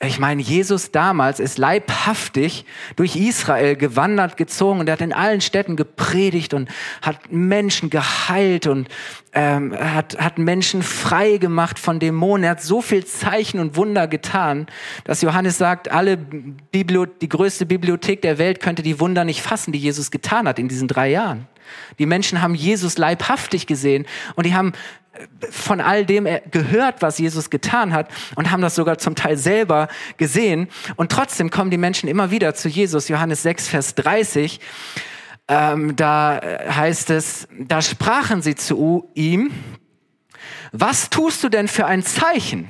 [0.00, 2.64] Ich meine, Jesus damals ist leibhaftig
[2.96, 6.70] durch Israel gewandert, gezogen und er hat in allen Städten gepredigt und
[7.02, 8.88] hat Menschen geheilt und
[9.34, 12.44] ähm, hat, hat Menschen frei gemacht von Dämonen.
[12.44, 14.66] Er hat so viel Zeichen und Wunder getan,
[15.04, 19.72] dass Johannes sagt, alle Bibli die größte Bibliothek der Welt könnte die Wunder nicht fassen,
[19.72, 21.48] die Jesus getan hat in diesen drei Jahren.
[21.98, 24.72] Die Menschen haben Jesus leibhaftig gesehen und die haben
[25.50, 29.88] von all dem gehört, was Jesus getan hat und haben das sogar zum Teil selber
[30.16, 30.68] gesehen.
[30.96, 33.08] Und trotzdem kommen die Menschen immer wieder zu Jesus.
[33.08, 34.60] Johannes 6, Vers 30.
[35.48, 39.52] Ähm, da heißt es, da sprachen sie zu ihm,
[40.72, 42.68] was tust du denn für ein Zeichen,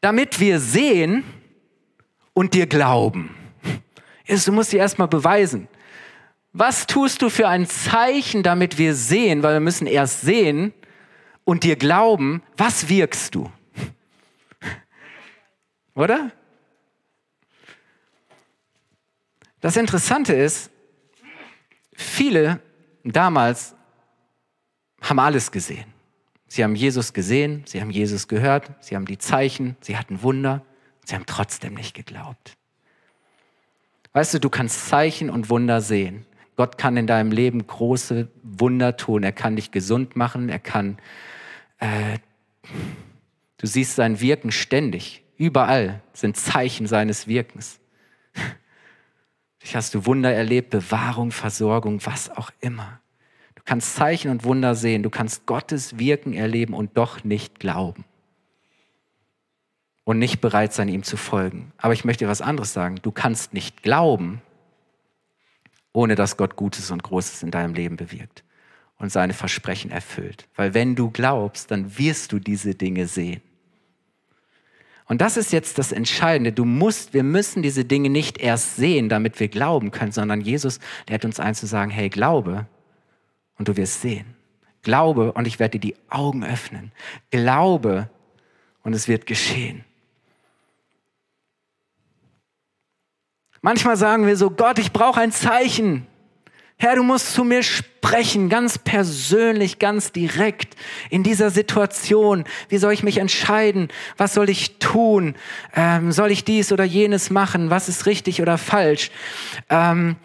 [0.00, 1.24] damit wir sehen
[2.34, 3.34] und dir glauben?
[4.44, 5.66] Du musst dir erstmal beweisen.
[6.52, 10.72] Was tust du für ein Zeichen, damit wir sehen, weil wir müssen erst sehen
[11.44, 13.50] und dir glauben, was wirkst du?
[15.94, 16.32] Oder?
[19.60, 20.70] Das Interessante ist,
[21.92, 22.60] viele
[23.04, 23.74] damals
[25.02, 25.92] haben alles gesehen.
[26.48, 30.64] Sie haben Jesus gesehen, sie haben Jesus gehört, sie haben die Zeichen, sie hatten Wunder,
[31.04, 32.56] sie haben trotzdem nicht geglaubt.
[34.12, 36.26] Weißt du, du kannst Zeichen und Wunder sehen.
[36.60, 39.22] Gott kann in deinem Leben große Wunder tun.
[39.22, 40.50] Er kann dich gesund machen.
[40.50, 40.98] Er kann,
[41.78, 42.18] äh,
[43.56, 45.24] du siehst sein Wirken ständig.
[45.38, 47.80] Überall sind Zeichen seines Wirkens.
[49.58, 53.00] Vielleicht hast du Wunder erlebt, Bewahrung, Versorgung, was auch immer.
[53.54, 55.02] Du kannst Zeichen und Wunder sehen.
[55.02, 58.04] Du kannst Gottes Wirken erleben und doch nicht glauben.
[60.04, 61.72] Und nicht bereit sein, ihm zu folgen.
[61.78, 62.96] Aber ich möchte dir was anderes sagen.
[63.00, 64.42] Du kannst nicht glauben,
[65.92, 68.44] ohne dass Gott Gutes und Großes in deinem Leben bewirkt
[68.98, 70.46] und seine Versprechen erfüllt.
[70.56, 73.42] Weil wenn du glaubst, dann wirst du diese Dinge sehen.
[75.06, 76.52] Und das ist jetzt das Entscheidende.
[76.52, 80.78] Du musst, wir müssen diese Dinge nicht erst sehen, damit wir glauben können, sondern Jesus
[81.08, 82.66] lehrt uns ein zu sagen, hey, glaube
[83.58, 84.36] und du wirst sehen.
[84.82, 86.92] Glaube und ich werde dir die Augen öffnen.
[87.30, 88.08] Glaube
[88.82, 89.84] und es wird geschehen.
[93.62, 96.06] Manchmal sagen wir so, Gott, ich brauche ein Zeichen.
[96.78, 100.76] Herr, du musst zu mir sprechen, ganz persönlich, ganz direkt
[101.10, 102.44] in dieser Situation.
[102.70, 103.88] Wie soll ich mich entscheiden?
[104.16, 105.34] Was soll ich tun?
[105.74, 107.68] Ähm, soll ich dies oder jenes machen?
[107.68, 109.10] Was ist richtig oder falsch?
[109.68, 110.16] Ähm,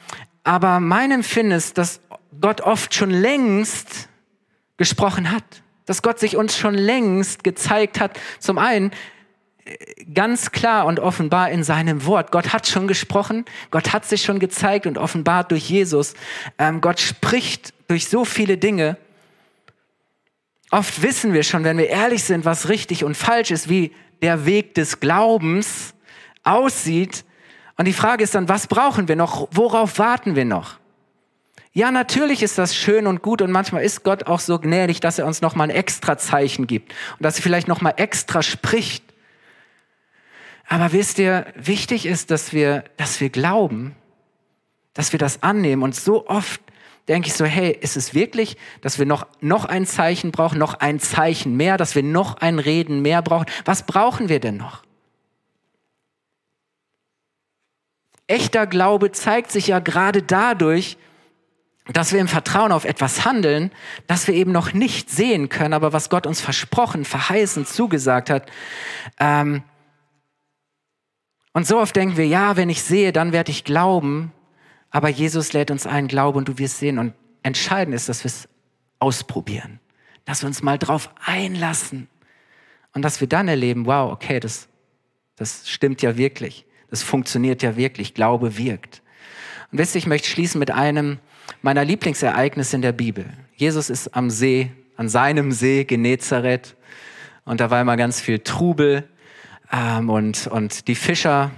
[0.45, 1.99] aber mein Empfinden ist, dass
[2.39, 4.07] Gott oft schon längst
[4.77, 5.43] gesprochen hat.
[5.85, 8.17] Dass Gott sich uns schon längst gezeigt hat.
[8.39, 8.91] Zum einen,
[10.13, 12.31] ganz klar und offenbar in seinem Wort.
[12.31, 16.13] Gott hat schon gesprochen, Gott hat sich schon gezeigt und offenbart durch Jesus.
[16.59, 18.97] Ähm, Gott spricht durch so viele Dinge.
[20.71, 24.45] Oft wissen wir schon, wenn wir ehrlich sind, was richtig und falsch ist, wie der
[24.45, 25.93] Weg des Glaubens
[26.43, 27.23] aussieht.
[27.77, 29.47] Und die Frage ist dann, was brauchen wir noch?
[29.51, 30.77] Worauf warten wir noch?
[31.73, 35.19] Ja, natürlich ist das schön und gut und manchmal ist Gott auch so gnädig, dass
[35.19, 38.41] er uns noch mal ein extra Zeichen gibt und dass er vielleicht noch mal extra
[38.43, 39.03] spricht.
[40.67, 43.95] Aber wisst ihr, wichtig ist, dass wir, dass wir glauben,
[44.93, 45.83] dass wir das annehmen.
[45.83, 46.61] Und so oft
[47.07, 50.73] denke ich so, hey, ist es wirklich, dass wir noch, noch ein Zeichen brauchen, noch
[50.75, 53.45] ein Zeichen mehr, dass wir noch ein Reden mehr brauchen?
[53.63, 54.83] Was brauchen wir denn noch?
[58.27, 60.97] Echter Glaube zeigt sich ja gerade dadurch,
[61.93, 63.71] dass wir im Vertrauen auf etwas handeln,
[64.07, 68.51] das wir eben noch nicht sehen können, aber was Gott uns versprochen, verheißen, zugesagt hat.
[69.19, 69.61] Ähm,
[71.55, 74.33] und so oft denken wir, ja, wenn ich sehe, dann werde ich glauben.
[74.89, 76.99] Aber Jesus lädt uns ein, glaube und du wirst sehen.
[76.99, 77.13] Und
[77.43, 78.49] entscheidend ist, dass wir es
[78.99, 79.79] ausprobieren.
[80.25, 82.09] Dass wir uns mal drauf einlassen.
[82.93, 84.67] Und dass wir dann erleben, wow, okay, das,
[85.37, 86.65] das stimmt ja wirklich.
[86.89, 88.13] Das funktioniert ja wirklich.
[88.13, 89.01] Glaube wirkt.
[89.71, 91.19] Und wisst ihr, ich möchte schließen mit einem
[91.61, 93.27] meiner Lieblingsereignisse in der Bibel.
[93.55, 96.75] Jesus ist am See, an seinem See Genezareth.
[97.45, 99.07] Und da war immer ganz viel Trubel.
[99.75, 101.51] Ähm, und, und die Fischer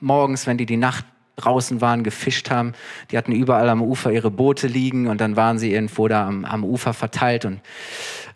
[0.00, 1.04] morgens, wenn die die Nacht
[1.36, 2.72] draußen waren, gefischt haben.
[3.10, 6.44] Die hatten überall am Ufer ihre Boote liegen und dann waren sie irgendwo da am,
[6.44, 7.60] am Ufer verteilt und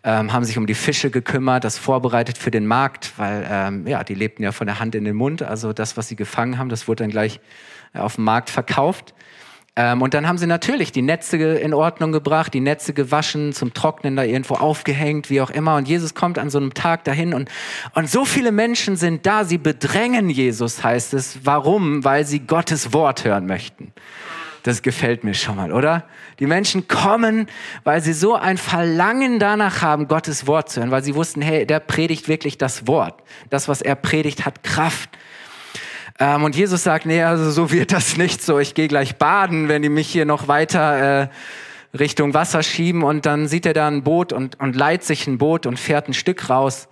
[0.02, 4.04] ähm, haben sich um die Fische gekümmert, das vorbereitet für den Markt, weil ähm, ja,
[4.04, 5.42] die lebten ja von der Hand in den Mund.
[5.42, 7.40] Also das, was sie gefangen haben, das wurde dann gleich
[7.94, 9.14] äh, auf dem Markt verkauft.
[9.76, 13.72] Ähm, und dann haben sie natürlich die Netze in Ordnung gebracht, die Netze gewaschen, zum
[13.72, 15.76] Trocknen da irgendwo aufgehängt, wie auch immer.
[15.76, 17.48] Und Jesus kommt an so einem Tag dahin und,
[17.94, 21.40] und so viele Menschen sind da, sie bedrängen Jesus, heißt es.
[21.44, 22.04] Warum?
[22.04, 23.92] Weil sie Gottes Wort hören möchten.
[24.62, 26.04] Das gefällt mir schon mal, oder?
[26.38, 27.46] Die Menschen kommen,
[27.84, 31.64] weil sie so ein Verlangen danach haben, Gottes Wort zu hören, weil sie wussten, hey,
[31.66, 33.22] der predigt wirklich das Wort.
[33.48, 35.10] Das, was er predigt, hat Kraft.
[36.20, 38.58] Ähm, und Jesus sagt, nee, also so wird das nicht so.
[38.58, 41.28] Ich gehe gleich baden, wenn die mich hier noch weiter äh,
[41.98, 43.02] Richtung Wasser schieben.
[43.02, 46.08] Und dann sieht er da ein Boot und, und leiht sich ein Boot und fährt
[46.08, 46.88] ein Stück raus,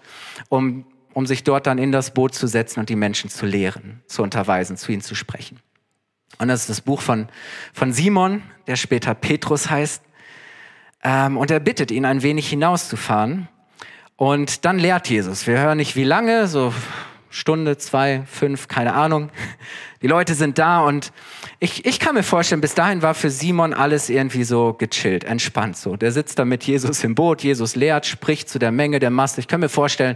[0.49, 4.03] um, um sich dort dann in das Boot zu setzen und die Menschen zu lehren,
[4.07, 5.61] zu unterweisen, zu ihnen zu sprechen.
[6.39, 7.29] Und das ist das Buch von,
[7.75, 10.03] von Simon, der später Petrus heißt.
[11.05, 13.49] Ähm, und er bittet ihn, ein wenig hinauszufahren.
[14.17, 15.47] Und dann lehrt Jesus.
[15.47, 16.73] Wir hören nicht wie lange, so
[17.31, 19.31] Stunde, zwei, fünf, keine Ahnung.
[20.01, 21.13] Die Leute sind da und
[21.59, 25.77] ich, ich kann mir vorstellen, bis dahin war für Simon alles irgendwie so gechillt, entspannt
[25.77, 25.97] so.
[25.97, 29.41] Der sitzt da mit Jesus im Boot, Jesus lehrt, spricht zu der Menge der Masse.
[29.41, 30.15] Ich kann mir vorstellen,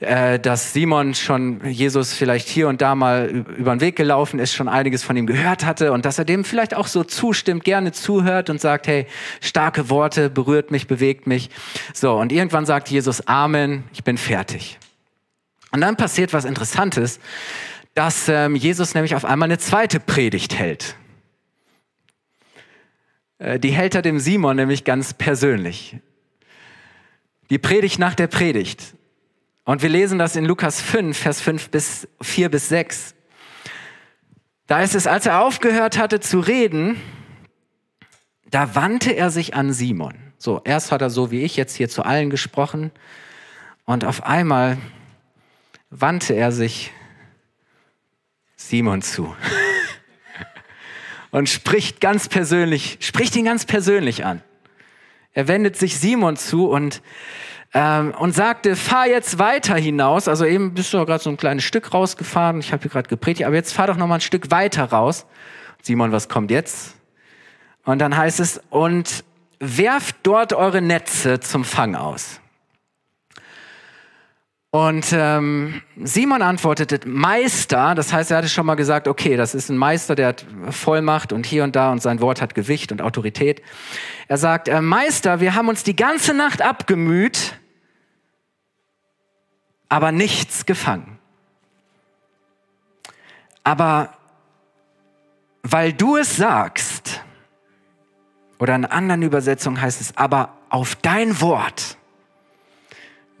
[0.00, 4.54] äh, dass Simon schon Jesus vielleicht hier und da mal über den Weg gelaufen ist,
[4.54, 7.92] schon einiges von ihm gehört hatte und dass er dem vielleicht auch so zustimmt, gerne
[7.92, 9.06] zuhört und sagt, hey,
[9.42, 11.50] starke Worte, berührt mich, bewegt mich.
[11.92, 14.78] So, und irgendwann sagt Jesus, Amen, ich bin fertig.
[15.72, 17.18] Und dann passiert was Interessantes,
[17.94, 20.96] dass ähm, Jesus nämlich auf einmal eine zweite Predigt hält.
[23.38, 25.96] Äh, die hält er dem Simon nämlich ganz persönlich.
[27.50, 28.94] Die Predigt nach der Predigt.
[29.64, 33.14] Und wir lesen das in Lukas 5, Vers 5 bis 4 bis 6.
[34.66, 37.00] Da ist es, als er aufgehört hatte zu reden,
[38.50, 40.14] da wandte er sich an Simon.
[40.38, 42.90] So, erst hat er so wie ich jetzt hier zu allen gesprochen
[43.84, 44.78] und auf einmal
[45.92, 46.90] wandte er sich
[48.56, 49.36] Simon zu
[51.30, 54.42] und spricht ganz persönlich, spricht ihn ganz persönlich an.
[55.34, 57.02] Er wendet sich Simon zu und
[57.74, 60.28] ähm, und sagte, fahr jetzt weiter hinaus.
[60.28, 62.60] Also eben bist du gerade so ein kleines Stück rausgefahren.
[62.60, 65.26] Ich habe hier gerade gepredigt, aber jetzt fahr doch noch mal ein Stück weiter raus.
[65.80, 66.94] Simon, was kommt jetzt?
[67.84, 69.24] Und dann heißt es, und
[69.58, 72.41] werft dort eure Netze zum Fang aus.
[74.74, 79.68] Und ähm, Simon antwortete, Meister, das heißt, er hatte schon mal gesagt, okay, das ist
[79.68, 83.02] ein Meister, der hat Vollmacht und hier und da und sein Wort hat Gewicht und
[83.02, 83.60] Autorität.
[84.28, 87.60] Er sagt, äh, Meister, wir haben uns die ganze Nacht abgemüht,
[89.90, 91.18] aber nichts gefangen.
[93.64, 94.14] Aber
[95.62, 97.20] weil du es sagst,
[98.58, 101.98] oder in anderen Übersetzungen heißt es, aber auf dein Wort,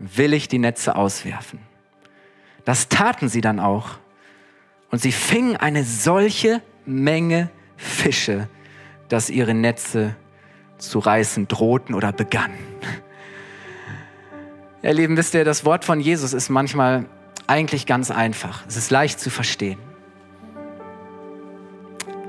[0.02, 1.60] will ich die Netze auswerfen.
[2.64, 3.98] Das taten sie dann auch.
[4.90, 8.48] Und sie fingen eine solche Menge Fische,
[9.08, 10.14] dass ihre Netze
[10.78, 12.58] zu reißen drohten oder begannen.
[14.82, 17.06] Ihr Lieben, wisst ihr, das Wort von Jesus ist manchmal
[17.46, 18.64] eigentlich ganz einfach.
[18.66, 19.78] Es ist leicht zu verstehen.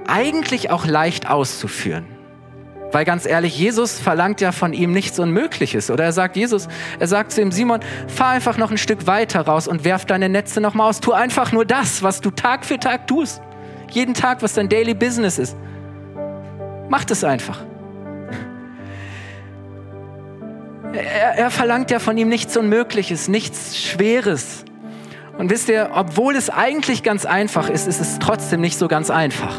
[0.05, 2.05] Eigentlich auch leicht auszuführen.
[2.93, 5.89] Weil ganz ehrlich, Jesus verlangt ja von ihm nichts Unmögliches.
[5.89, 6.67] Oder er sagt Jesus,
[6.99, 10.29] er sagt zu ihm, Simon, fahr einfach noch ein Stück weiter raus und werf deine
[10.29, 10.99] Netze noch mal aus.
[10.99, 13.41] Tu einfach nur das, was du Tag für Tag tust.
[13.89, 15.57] Jeden Tag, was dein Daily Business ist.
[16.87, 17.65] Mach das einfach.
[20.93, 24.65] Er, er verlangt ja von ihm nichts Unmögliches, nichts Schweres.
[25.39, 29.09] Und wisst ihr, obwohl es eigentlich ganz einfach ist, ist es trotzdem nicht so ganz
[29.09, 29.55] einfach.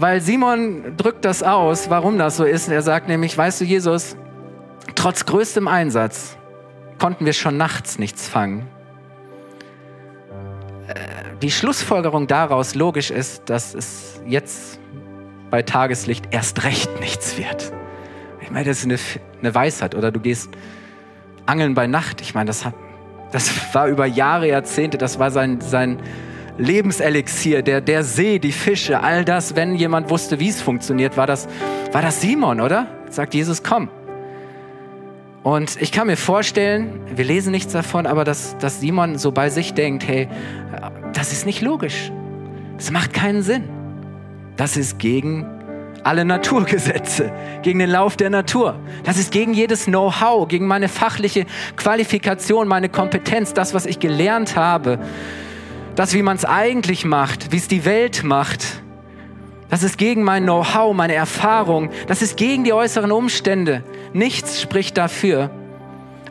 [0.00, 2.68] Weil Simon drückt das aus, warum das so ist.
[2.68, 4.16] Er sagt nämlich, weißt du, Jesus,
[4.94, 6.36] trotz größtem Einsatz
[6.98, 8.68] konnten wir schon nachts nichts fangen.
[10.88, 10.94] Äh,
[11.40, 14.78] die Schlussfolgerung daraus logisch ist, dass es jetzt
[15.50, 17.72] bei Tageslicht erst recht nichts wird.
[18.42, 18.98] Ich meine, das ist eine,
[19.40, 19.94] eine Weisheit.
[19.94, 20.50] Oder du gehst
[21.46, 22.20] angeln bei Nacht.
[22.20, 22.74] Ich meine, das, hat,
[23.32, 25.98] das war über Jahre, Jahrzehnte, das war sein, sein,
[26.58, 31.26] Lebenselixier, der, der See, die Fische, all das, wenn jemand wusste, wie es funktioniert, war
[31.26, 31.48] das,
[31.92, 32.86] war das Simon, oder?
[33.10, 33.88] Sagt Jesus, komm.
[35.42, 39.48] Und ich kann mir vorstellen, wir lesen nichts davon, aber dass, dass Simon so bei
[39.48, 40.28] sich denkt, hey,
[41.12, 42.10] das ist nicht logisch.
[42.78, 43.64] Das macht keinen Sinn.
[44.56, 45.46] Das ist gegen
[46.02, 47.32] alle Naturgesetze,
[47.62, 48.78] gegen den Lauf der Natur.
[49.04, 51.46] Das ist gegen jedes Know-how, gegen meine fachliche
[51.76, 54.98] Qualifikation, meine Kompetenz, das, was ich gelernt habe,
[55.96, 58.82] das, wie man es eigentlich macht, wie es die Welt macht.
[59.68, 61.90] Das ist gegen mein Know-how, meine Erfahrung.
[62.06, 63.82] Das ist gegen die äußeren Umstände.
[64.12, 65.50] Nichts spricht dafür.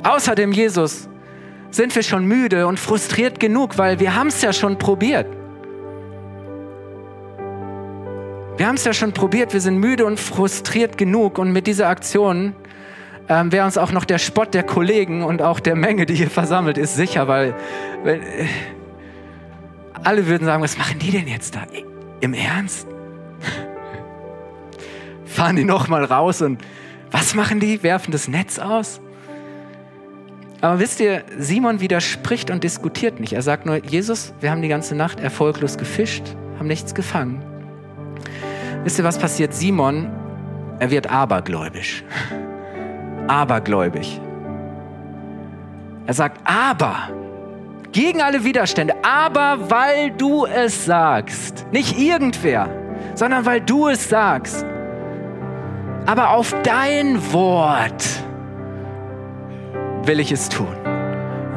[0.03, 1.09] Außerdem, Jesus,
[1.71, 5.27] sind wir schon müde und frustriert genug, weil wir haben es ja schon probiert.
[8.57, 11.89] Wir haben es ja schon probiert, wir sind müde und frustriert genug und mit dieser
[11.89, 12.55] Aktion
[13.27, 16.29] ähm, wäre uns auch noch der Spott der Kollegen und auch der Menge, die hier
[16.29, 17.53] versammelt ist, sicher, weil,
[18.03, 18.45] weil äh,
[20.05, 21.65] alle würden sagen, was machen die denn jetzt da?
[22.21, 22.87] Im Ernst?
[25.25, 26.61] Fahren die nochmal raus und
[27.11, 27.83] was machen die?
[27.83, 29.01] Werfen das Netz aus?
[30.61, 33.33] Aber wisst ihr, Simon widerspricht und diskutiert nicht.
[33.33, 36.23] Er sagt nur, Jesus, wir haben die ganze Nacht erfolglos gefischt,
[36.57, 37.43] haben nichts gefangen.
[38.83, 39.53] Wisst ihr, was passiert?
[39.53, 40.09] Simon,
[40.79, 42.03] er wird abergläubisch.
[43.27, 44.19] Abergläubig.
[46.05, 47.09] Er sagt, aber,
[47.95, 52.67] gegen alle Widerstände, aber weil du es sagst, nicht irgendwer,
[53.13, 54.65] sondern weil du es sagst,
[56.05, 58.05] aber auf dein Wort
[60.03, 60.75] will ich es tun,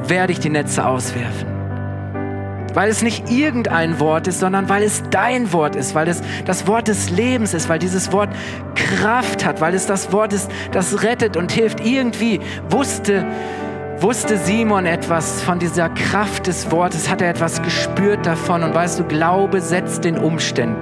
[0.06, 1.48] werde ich die Netze auswerfen.
[2.72, 6.68] Weil es nicht irgendein Wort ist, sondern weil es dein Wort ist, weil es das
[6.68, 8.28] Wort des Lebens ist, weil dieses Wort
[8.76, 11.84] Kraft hat, weil es das Wort ist, das rettet und hilft.
[11.84, 12.38] Irgendwie
[12.70, 13.26] wusste,
[14.00, 19.00] wusste Simon etwas von dieser Kraft des Wortes, hat er etwas gespürt davon und weißt
[19.00, 20.76] du, Glaube setzt den Umständen.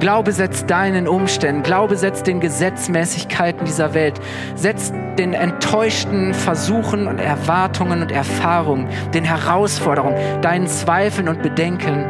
[0.00, 4.20] Glaube setzt deinen Umständen, Glaube setzt den Gesetzmäßigkeiten dieser Welt,
[4.56, 12.04] setzt den enttäuschten Versuchen und Erwartungen und Erfahrungen, den Herausforderungen, deinen Zweifeln und Bedenken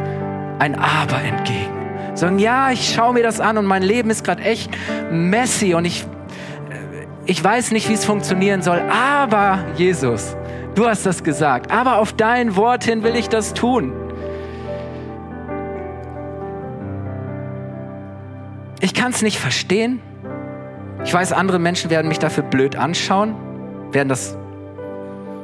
[0.59, 1.75] ein Aber entgegen.
[2.15, 4.71] Sagen, ja, ich schaue mir das an und mein Leben ist gerade echt
[5.11, 6.05] messy und ich,
[7.25, 10.35] ich weiß nicht, wie es funktionieren soll, aber Jesus,
[10.75, 13.93] du hast das gesagt, aber auf dein Wort hin will ich das tun.
[18.79, 20.01] Ich kann es nicht verstehen.
[21.03, 23.35] Ich weiß, andere Menschen werden mich dafür blöd anschauen,
[23.91, 24.37] werden das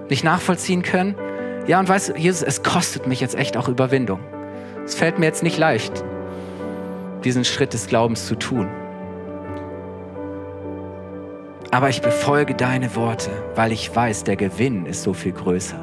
[0.10, 1.16] nicht nachvollziehen können.
[1.68, 4.20] Ja, und weißt du, Jesus, es kostet mich jetzt echt auch Überwindung.
[4.84, 6.04] Es fällt mir jetzt nicht leicht,
[7.24, 8.68] diesen Schritt des Glaubens zu tun.
[11.72, 15.80] Aber ich befolge deine Worte, weil ich weiß, der Gewinn ist so viel größer.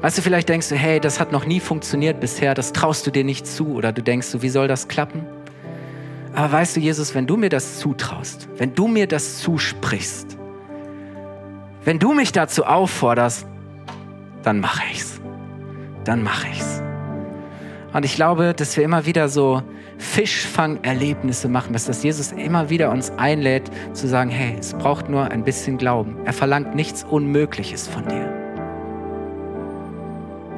[0.00, 3.10] Weißt du, vielleicht denkst du, hey, das hat noch nie funktioniert bisher, das traust du
[3.10, 5.26] dir nicht zu oder du denkst du, wie soll das klappen?
[6.34, 10.38] Aber weißt du, Jesus, wenn du mir das zutraust, wenn du mir das zusprichst,
[11.84, 13.46] wenn du mich dazu aufforderst,
[14.42, 15.20] dann mache ich's.
[16.04, 16.82] Dann mache ich's.
[17.92, 19.62] Und ich glaube, dass wir immer wieder so
[19.98, 25.44] Fischfangerlebnisse machen, dass Jesus immer wieder uns einlädt zu sagen, hey, es braucht nur ein
[25.44, 26.16] bisschen Glauben.
[26.24, 28.32] Er verlangt nichts Unmögliches von dir.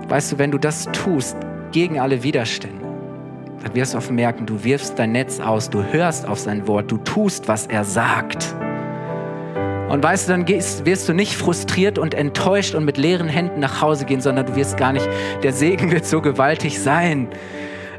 [0.08, 1.36] Weißt du, wenn du das tust
[1.70, 2.84] gegen alle Widerstände,
[3.62, 6.90] dann wirst du oft merken, du wirfst dein Netz aus, du hörst auf sein Wort,
[6.90, 8.54] du tust, was er sagt.
[9.88, 13.80] Und weißt du, dann wirst du nicht frustriert und enttäuscht und mit leeren Händen nach
[13.80, 15.08] Hause gehen, sondern du wirst gar nicht,
[15.42, 17.28] der Segen wird so gewaltig sein,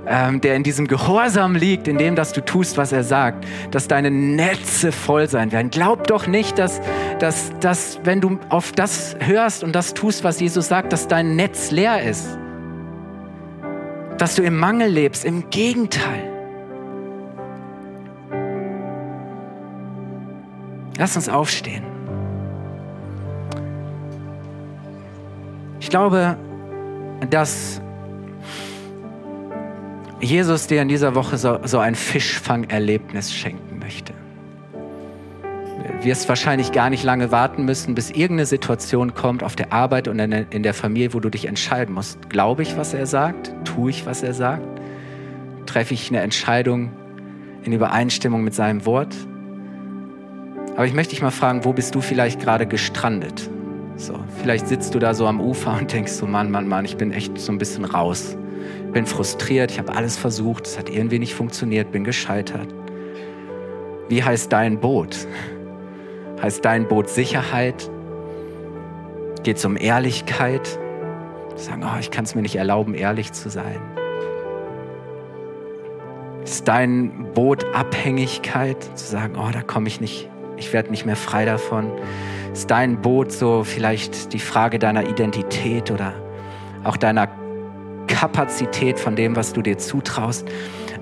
[0.09, 3.87] ähm, der in diesem Gehorsam liegt, in dem, dass du tust, was er sagt, dass
[3.87, 5.69] deine Netze voll sein werden.
[5.69, 6.81] Glaub doch nicht, dass,
[7.19, 11.35] dass, dass wenn du auf das hörst und das tust, was Jesus sagt, dass dein
[11.35, 12.39] Netz leer ist.
[14.17, 15.23] Dass du im Mangel lebst.
[15.25, 16.27] Im Gegenteil.
[20.97, 21.83] Lass uns aufstehen.
[25.79, 26.35] Ich glaube,
[27.29, 27.79] dass
[30.21, 34.13] Jesus dir in dieser Woche so, so ein Fischfangerlebnis schenken möchte.
[35.99, 40.07] Du wirst wahrscheinlich gar nicht lange warten müssen, bis irgendeine Situation kommt auf der Arbeit
[40.07, 42.29] und in der Familie, wo du dich entscheiden musst.
[42.29, 43.53] Glaube ich, was er sagt?
[43.63, 44.65] Tue ich, was er sagt?
[45.65, 46.91] Treffe ich eine Entscheidung
[47.63, 49.15] in Übereinstimmung mit seinem Wort?
[50.75, 53.49] Aber ich möchte dich mal fragen, wo bist du vielleicht gerade gestrandet?
[53.95, 56.95] So, vielleicht sitzt du da so am Ufer und denkst so, Mann, Mann, Mann, ich
[56.97, 58.37] bin echt so ein bisschen raus
[58.91, 62.67] bin frustriert, ich habe alles versucht, es hat irgendwie nicht funktioniert, bin gescheitert.
[64.09, 65.27] Wie heißt dein Boot?
[66.41, 67.89] Heißt dein Boot Sicherheit?
[69.43, 70.79] Geht es um Ehrlichkeit?
[71.55, 73.79] Sagen, oh, ich kann es mir nicht erlauben, ehrlich zu sein.
[76.43, 78.81] Ist dein Boot Abhängigkeit?
[78.97, 81.91] Zu sagen, oh, da komme ich nicht, ich werde nicht mehr frei davon.
[82.53, 86.13] Ist dein Boot so vielleicht die Frage deiner Identität oder
[86.83, 87.27] auch deiner
[88.19, 90.45] Kapazität von dem, was du dir zutraust?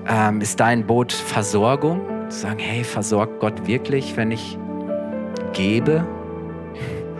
[0.06, 2.00] Ähm, ist dein Boot Versorgung?
[2.28, 4.56] Zu sagen, hey, versorgt Gott wirklich, wenn ich
[5.52, 6.06] gebe?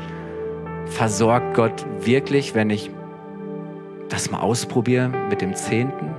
[0.86, 2.92] Versorgt Gott wirklich, wenn ich
[4.08, 6.14] das mal ausprobiere mit dem Zehnten?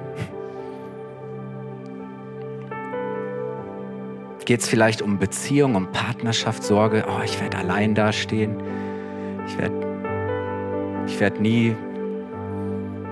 [4.44, 7.06] Geht es vielleicht um Beziehung, um Partnerschaft, Sorge?
[7.08, 8.58] Oh, ich werde allein dastehen.
[9.48, 9.88] Ich werde
[11.08, 11.78] ich werd nie,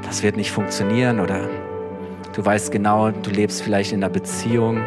[0.04, 1.20] das wird nicht funktionieren.
[1.20, 1.42] Oder
[2.34, 4.82] du weißt genau, du lebst vielleicht in einer Beziehung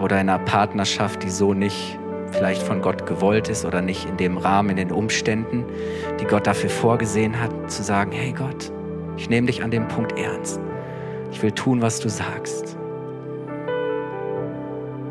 [0.00, 1.98] oder in einer Partnerschaft, die so nicht
[2.32, 5.64] vielleicht von Gott gewollt ist oder nicht in dem Rahmen, in den Umständen,
[6.20, 8.72] die Gott dafür vorgesehen hat, zu sagen, hey Gott,
[9.16, 10.60] ich nehme dich an dem Punkt ernst.
[11.30, 12.76] Ich will tun, was du sagst.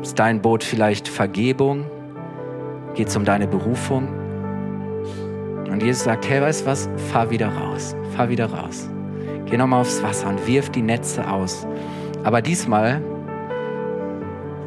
[0.02, 1.86] Ist dein Boot vielleicht Vergebung?
[2.94, 4.08] Geht es um deine Berufung?
[5.70, 6.88] Und Jesus sagt, hey, weißt du was?
[7.10, 7.96] Fahr wieder raus.
[8.14, 8.88] Fahr wieder raus.
[9.46, 11.66] Geh nochmal aufs Wasser und wirf die Netze aus.
[12.22, 13.00] Aber diesmal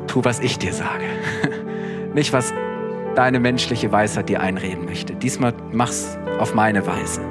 [0.07, 1.05] tu, was ich dir sage.
[2.13, 2.53] Nicht, was
[3.15, 5.13] deine menschliche Weisheit dir einreden möchte.
[5.15, 7.21] Diesmal mach's auf meine Weise.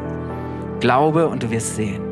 [0.80, 2.02] Glaube und du wirst sehen.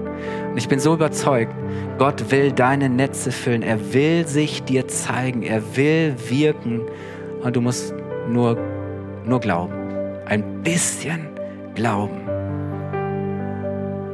[0.51, 1.53] Und ich bin so überzeugt,
[1.99, 3.63] Gott will deine Netze füllen.
[3.63, 5.43] Er will sich dir zeigen.
[5.43, 6.83] Er will wirken.
[7.43, 7.95] Und du musst
[8.29, 8.57] nur,
[9.27, 9.75] nur glauben.
[10.27, 11.29] Ein bisschen
[11.75, 12.24] glauben.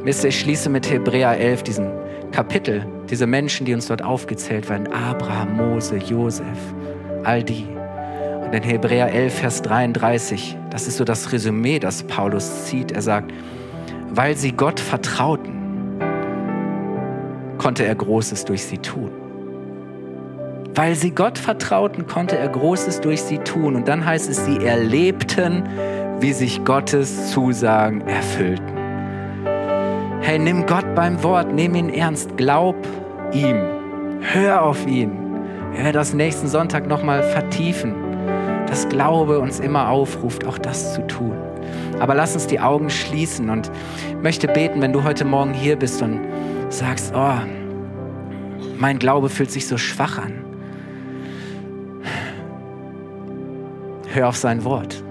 [0.03, 1.91] Wisst ihr, ich schließe mit Hebräer 11 diesen
[2.33, 4.89] Kapitel, diese Menschen, die uns dort aufgezählt werden.
[4.93, 6.47] Abraham, Mose, Josef,
[7.23, 7.67] all die.
[8.43, 12.93] Und in Hebräer 11, Vers 33, das ist so das Resümee, das Paulus zieht.
[12.93, 13.31] Er sagt,
[14.11, 15.53] weil sie Gott vertrauten,
[17.59, 19.11] konnte er Großes durch sie tun.
[20.75, 23.77] Weil sie Gott vertrauten, konnte er Großes durch sie tun.
[23.77, 25.65] Und dann heißt es, sie erlebten,
[26.21, 28.80] wie sich Gottes Zusagen erfüllten.
[30.23, 32.77] Hey, nimm Gott beim Wort, nimm ihn ernst, glaub
[33.33, 33.57] ihm,
[34.21, 35.13] hör auf ihn.
[35.73, 37.95] Wir werden das nächsten Sonntag nochmal vertiefen,
[38.67, 41.35] dass Glaube uns immer aufruft, auch das zu tun.
[42.01, 43.71] Aber lass uns die Augen schließen und
[44.23, 46.21] möchte beten, wenn du heute Morgen hier bist und
[46.69, 47.39] sagst, oh,
[48.79, 50.45] mein Glaube fühlt sich so schwach an.
[54.13, 55.03] Hör auf sein Wort.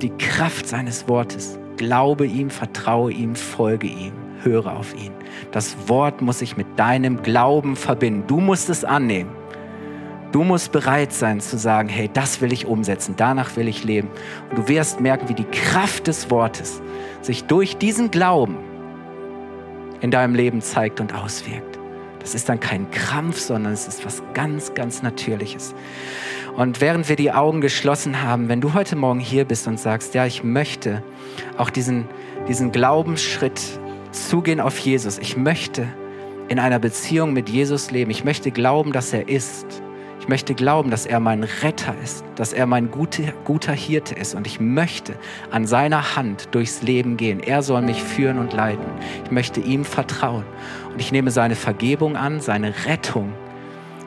[0.00, 1.58] Die Kraft seines Wortes.
[1.76, 4.12] Glaube ihm, vertraue ihm, folge ihm,
[4.42, 5.12] höre auf ihn.
[5.50, 8.24] Das Wort muss sich mit deinem Glauben verbinden.
[8.26, 9.30] Du musst es annehmen.
[10.32, 14.08] Du musst bereit sein zu sagen, hey, das will ich umsetzen, danach will ich leben.
[14.50, 16.82] Und du wirst merken, wie die Kraft des Wortes
[17.22, 18.56] sich durch diesen Glauben
[20.00, 21.73] in deinem Leben zeigt und auswirkt.
[22.24, 25.74] Das ist dann kein Krampf, sondern es ist was ganz, ganz Natürliches.
[26.56, 30.14] Und während wir die Augen geschlossen haben, wenn du heute Morgen hier bist und sagst,
[30.14, 31.02] ja, ich möchte
[31.58, 32.06] auch diesen,
[32.48, 33.60] diesen Glaubensschritt
[34.10, 35.18] zugehen auf Jesus.
[35.18, 35.86] Ich möchte
[36.48, 38.10] in einer Beziehung mit Jesus leben.
[38.10, 39.82] Ich möchte glauben, dass er ist
[40.24, 44.34] ich möchte glauben, dass er mein Retter ist, dass er mein guter, guter Hirte ist
[44.34, 45.16] und ich möchte
[45.50, 47.40] an seiner Hand durchs Leben gehen.
[47.40, 48.86] Er soll mich führen und leiten.
[49.26, 50.46] Ich möchte ihm vertrauen
[50.90, 53.34] und ich nehme seine Vergebung an, seine Rettung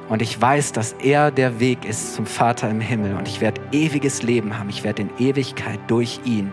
[0.09, 3.61] und ich weiß, dass er der Weg ist zum Vater im Himmel und ich werde
[3.72, 4.70] ewiges Leben haben.
[4.70, 6.51] Ich werde in Ewigkeit durch ihn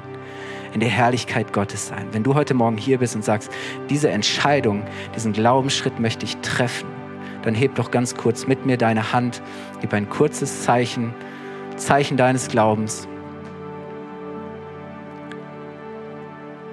[0.75, 2.07] in der Herrlichkeit Gottes sein.
[2.13, 3.51] Wenn du heute Morgen hier bist und sagst,
[3.89, 4.83] diese Entscheidung,
[5.17, 6.94] diesen Glaubensschritt möchte ich treffen,
[7.45, 9.43] dann heb doch ganz kurz mit mir deine Hand,
[9.81, 11.15] gib ein kurzes Zeichen,
[11.77, 13.07] Zeichen deines Glaubens.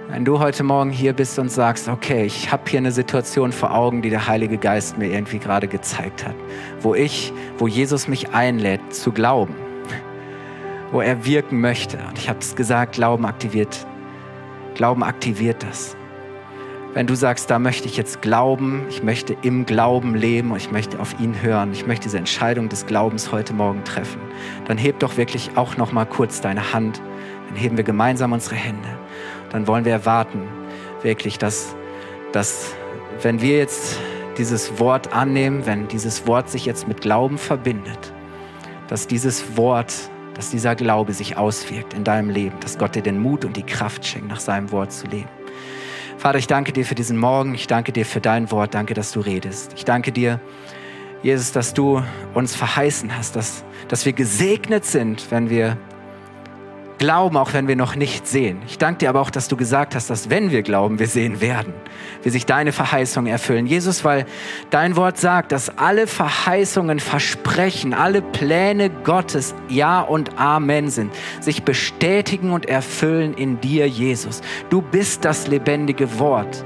[0.08, 3.74] Wenn du heute Morgen hier bist und sagst, okay, ich habe hier eine Situation vor
[3.74, 6.36] Augen, die der Heilige Geist mir irgendwie gerade gezeigt hat,
[6.82, 9.56] wo ich, wo Jesus mich einlädt zu glauben,
[10.92, 11.98] wo er wirken möchte.
[12.10, 13.88] Und ich habe es gesagt, Glauben aktiviert,
[14.76, 15.96] Glauben aktiviert das.
[16.94, 20.72] Wenn du sagst, da möchte ich jetzt glauben, ich möchte im Glauben leben und ich
[20.72, 24.20] möchte auf ihn hören, ich möchte diese Entscheidung des Glaubens heute Morgen treffen,
[24.66, 27.02] dann heb doch wirklich auch noch mal kurz deine Hand.
[27.48, 28.90] Dann heben wir gemeinsam unsere Hände.
[29.52, 30.42] Dann wollen wir erwarten,
[31.02, 31.76] wirklich, dass,
[32.34, 32.76] dass
[33.22, 33.98] wenn wir jetzt
[34.38, 38.12] dieses Wort annehmen, wenn dieses Wort sich jetzt mit Glauben verbindet,
[38.90, 39.94] dass dieses Wort,
[40.34, 43.64] dass dieser Glaube sich auswirkt in deinem Leben, dass Gott dir den Mut und die
[43.64, 45.30] Kraft schenkt, nach seinem Wort zu leben.
[46.22, 47.56] Vater, ich danke dir für diesen Morgen.
[47.56, 48.76] Ich danke dir für dein Wort.
[48.76, 49.74] Danke, dass du redest.
[49.76, 50.40] Ich danke dir,
[51.24, 52.04] Jesus, dass du
[52.36, 55.80] uns verheißen hast, dass, dass wir gesegnet sind, wenn wir
[57.02, 58.62] glauben, auch wenn wir noch nicht sehen.
[58.68, 61.42] Ich danke dir aber auch, dass du gesagt hast, dass wenn wir glauben, wir sehen
[61.42, 61.74] werden,
[62.22, 63.66] wie sich deine Verheißungen erfüllen.
[63.66, 64.28] Jesus, weil
[64.70, 71.64] dein Wort sagt, dass alle Verheißungen, Versprechen, alle Pläne Gottes Ja und Amen sind, sich
[71.64, 74.42] bestätigen und erfüllen in dir, Jesus.
[74.70, 76.64] Du bist das lebendige Wort.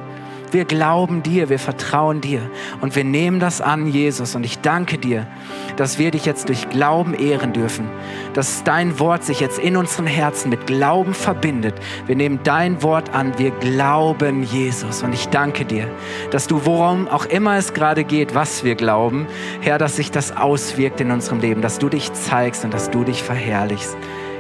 [0.56, 2.40] Wir glauben dir, wir vertrauen dir
[2.80, 4.36] und wir nehmen das an, Jesus.
[4.36, 5.28] Und ich danke dir,
[5.76, 7.90] dass wir dich jetzt durch Glauben ehren dürfen,
[8.34, 11.76] dass dein Wort sich jetzt in unseren Herzen mit Glauben verbindet.
[12.08, 15.04] Wir nehmen dein Wort an, wir glauben Jesus.
[15.04, 15.90] Und ich danke dir,
[16.32, 19.28] dass du, worum auch immer es gerade geht, was wir glauben,
[19.60, 23.04] Herr, dass sich das auswirkt in unserem Leben, dass du dich zeigst und dass du
[23.04, 23.98] dich verherrlichst.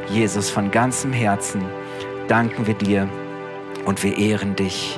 [0.10, 1.62] Jesus, von ganzem Herzen
[2.30, 3.10] danken wir dir
[3.84, 4.98] und wir ehren dich.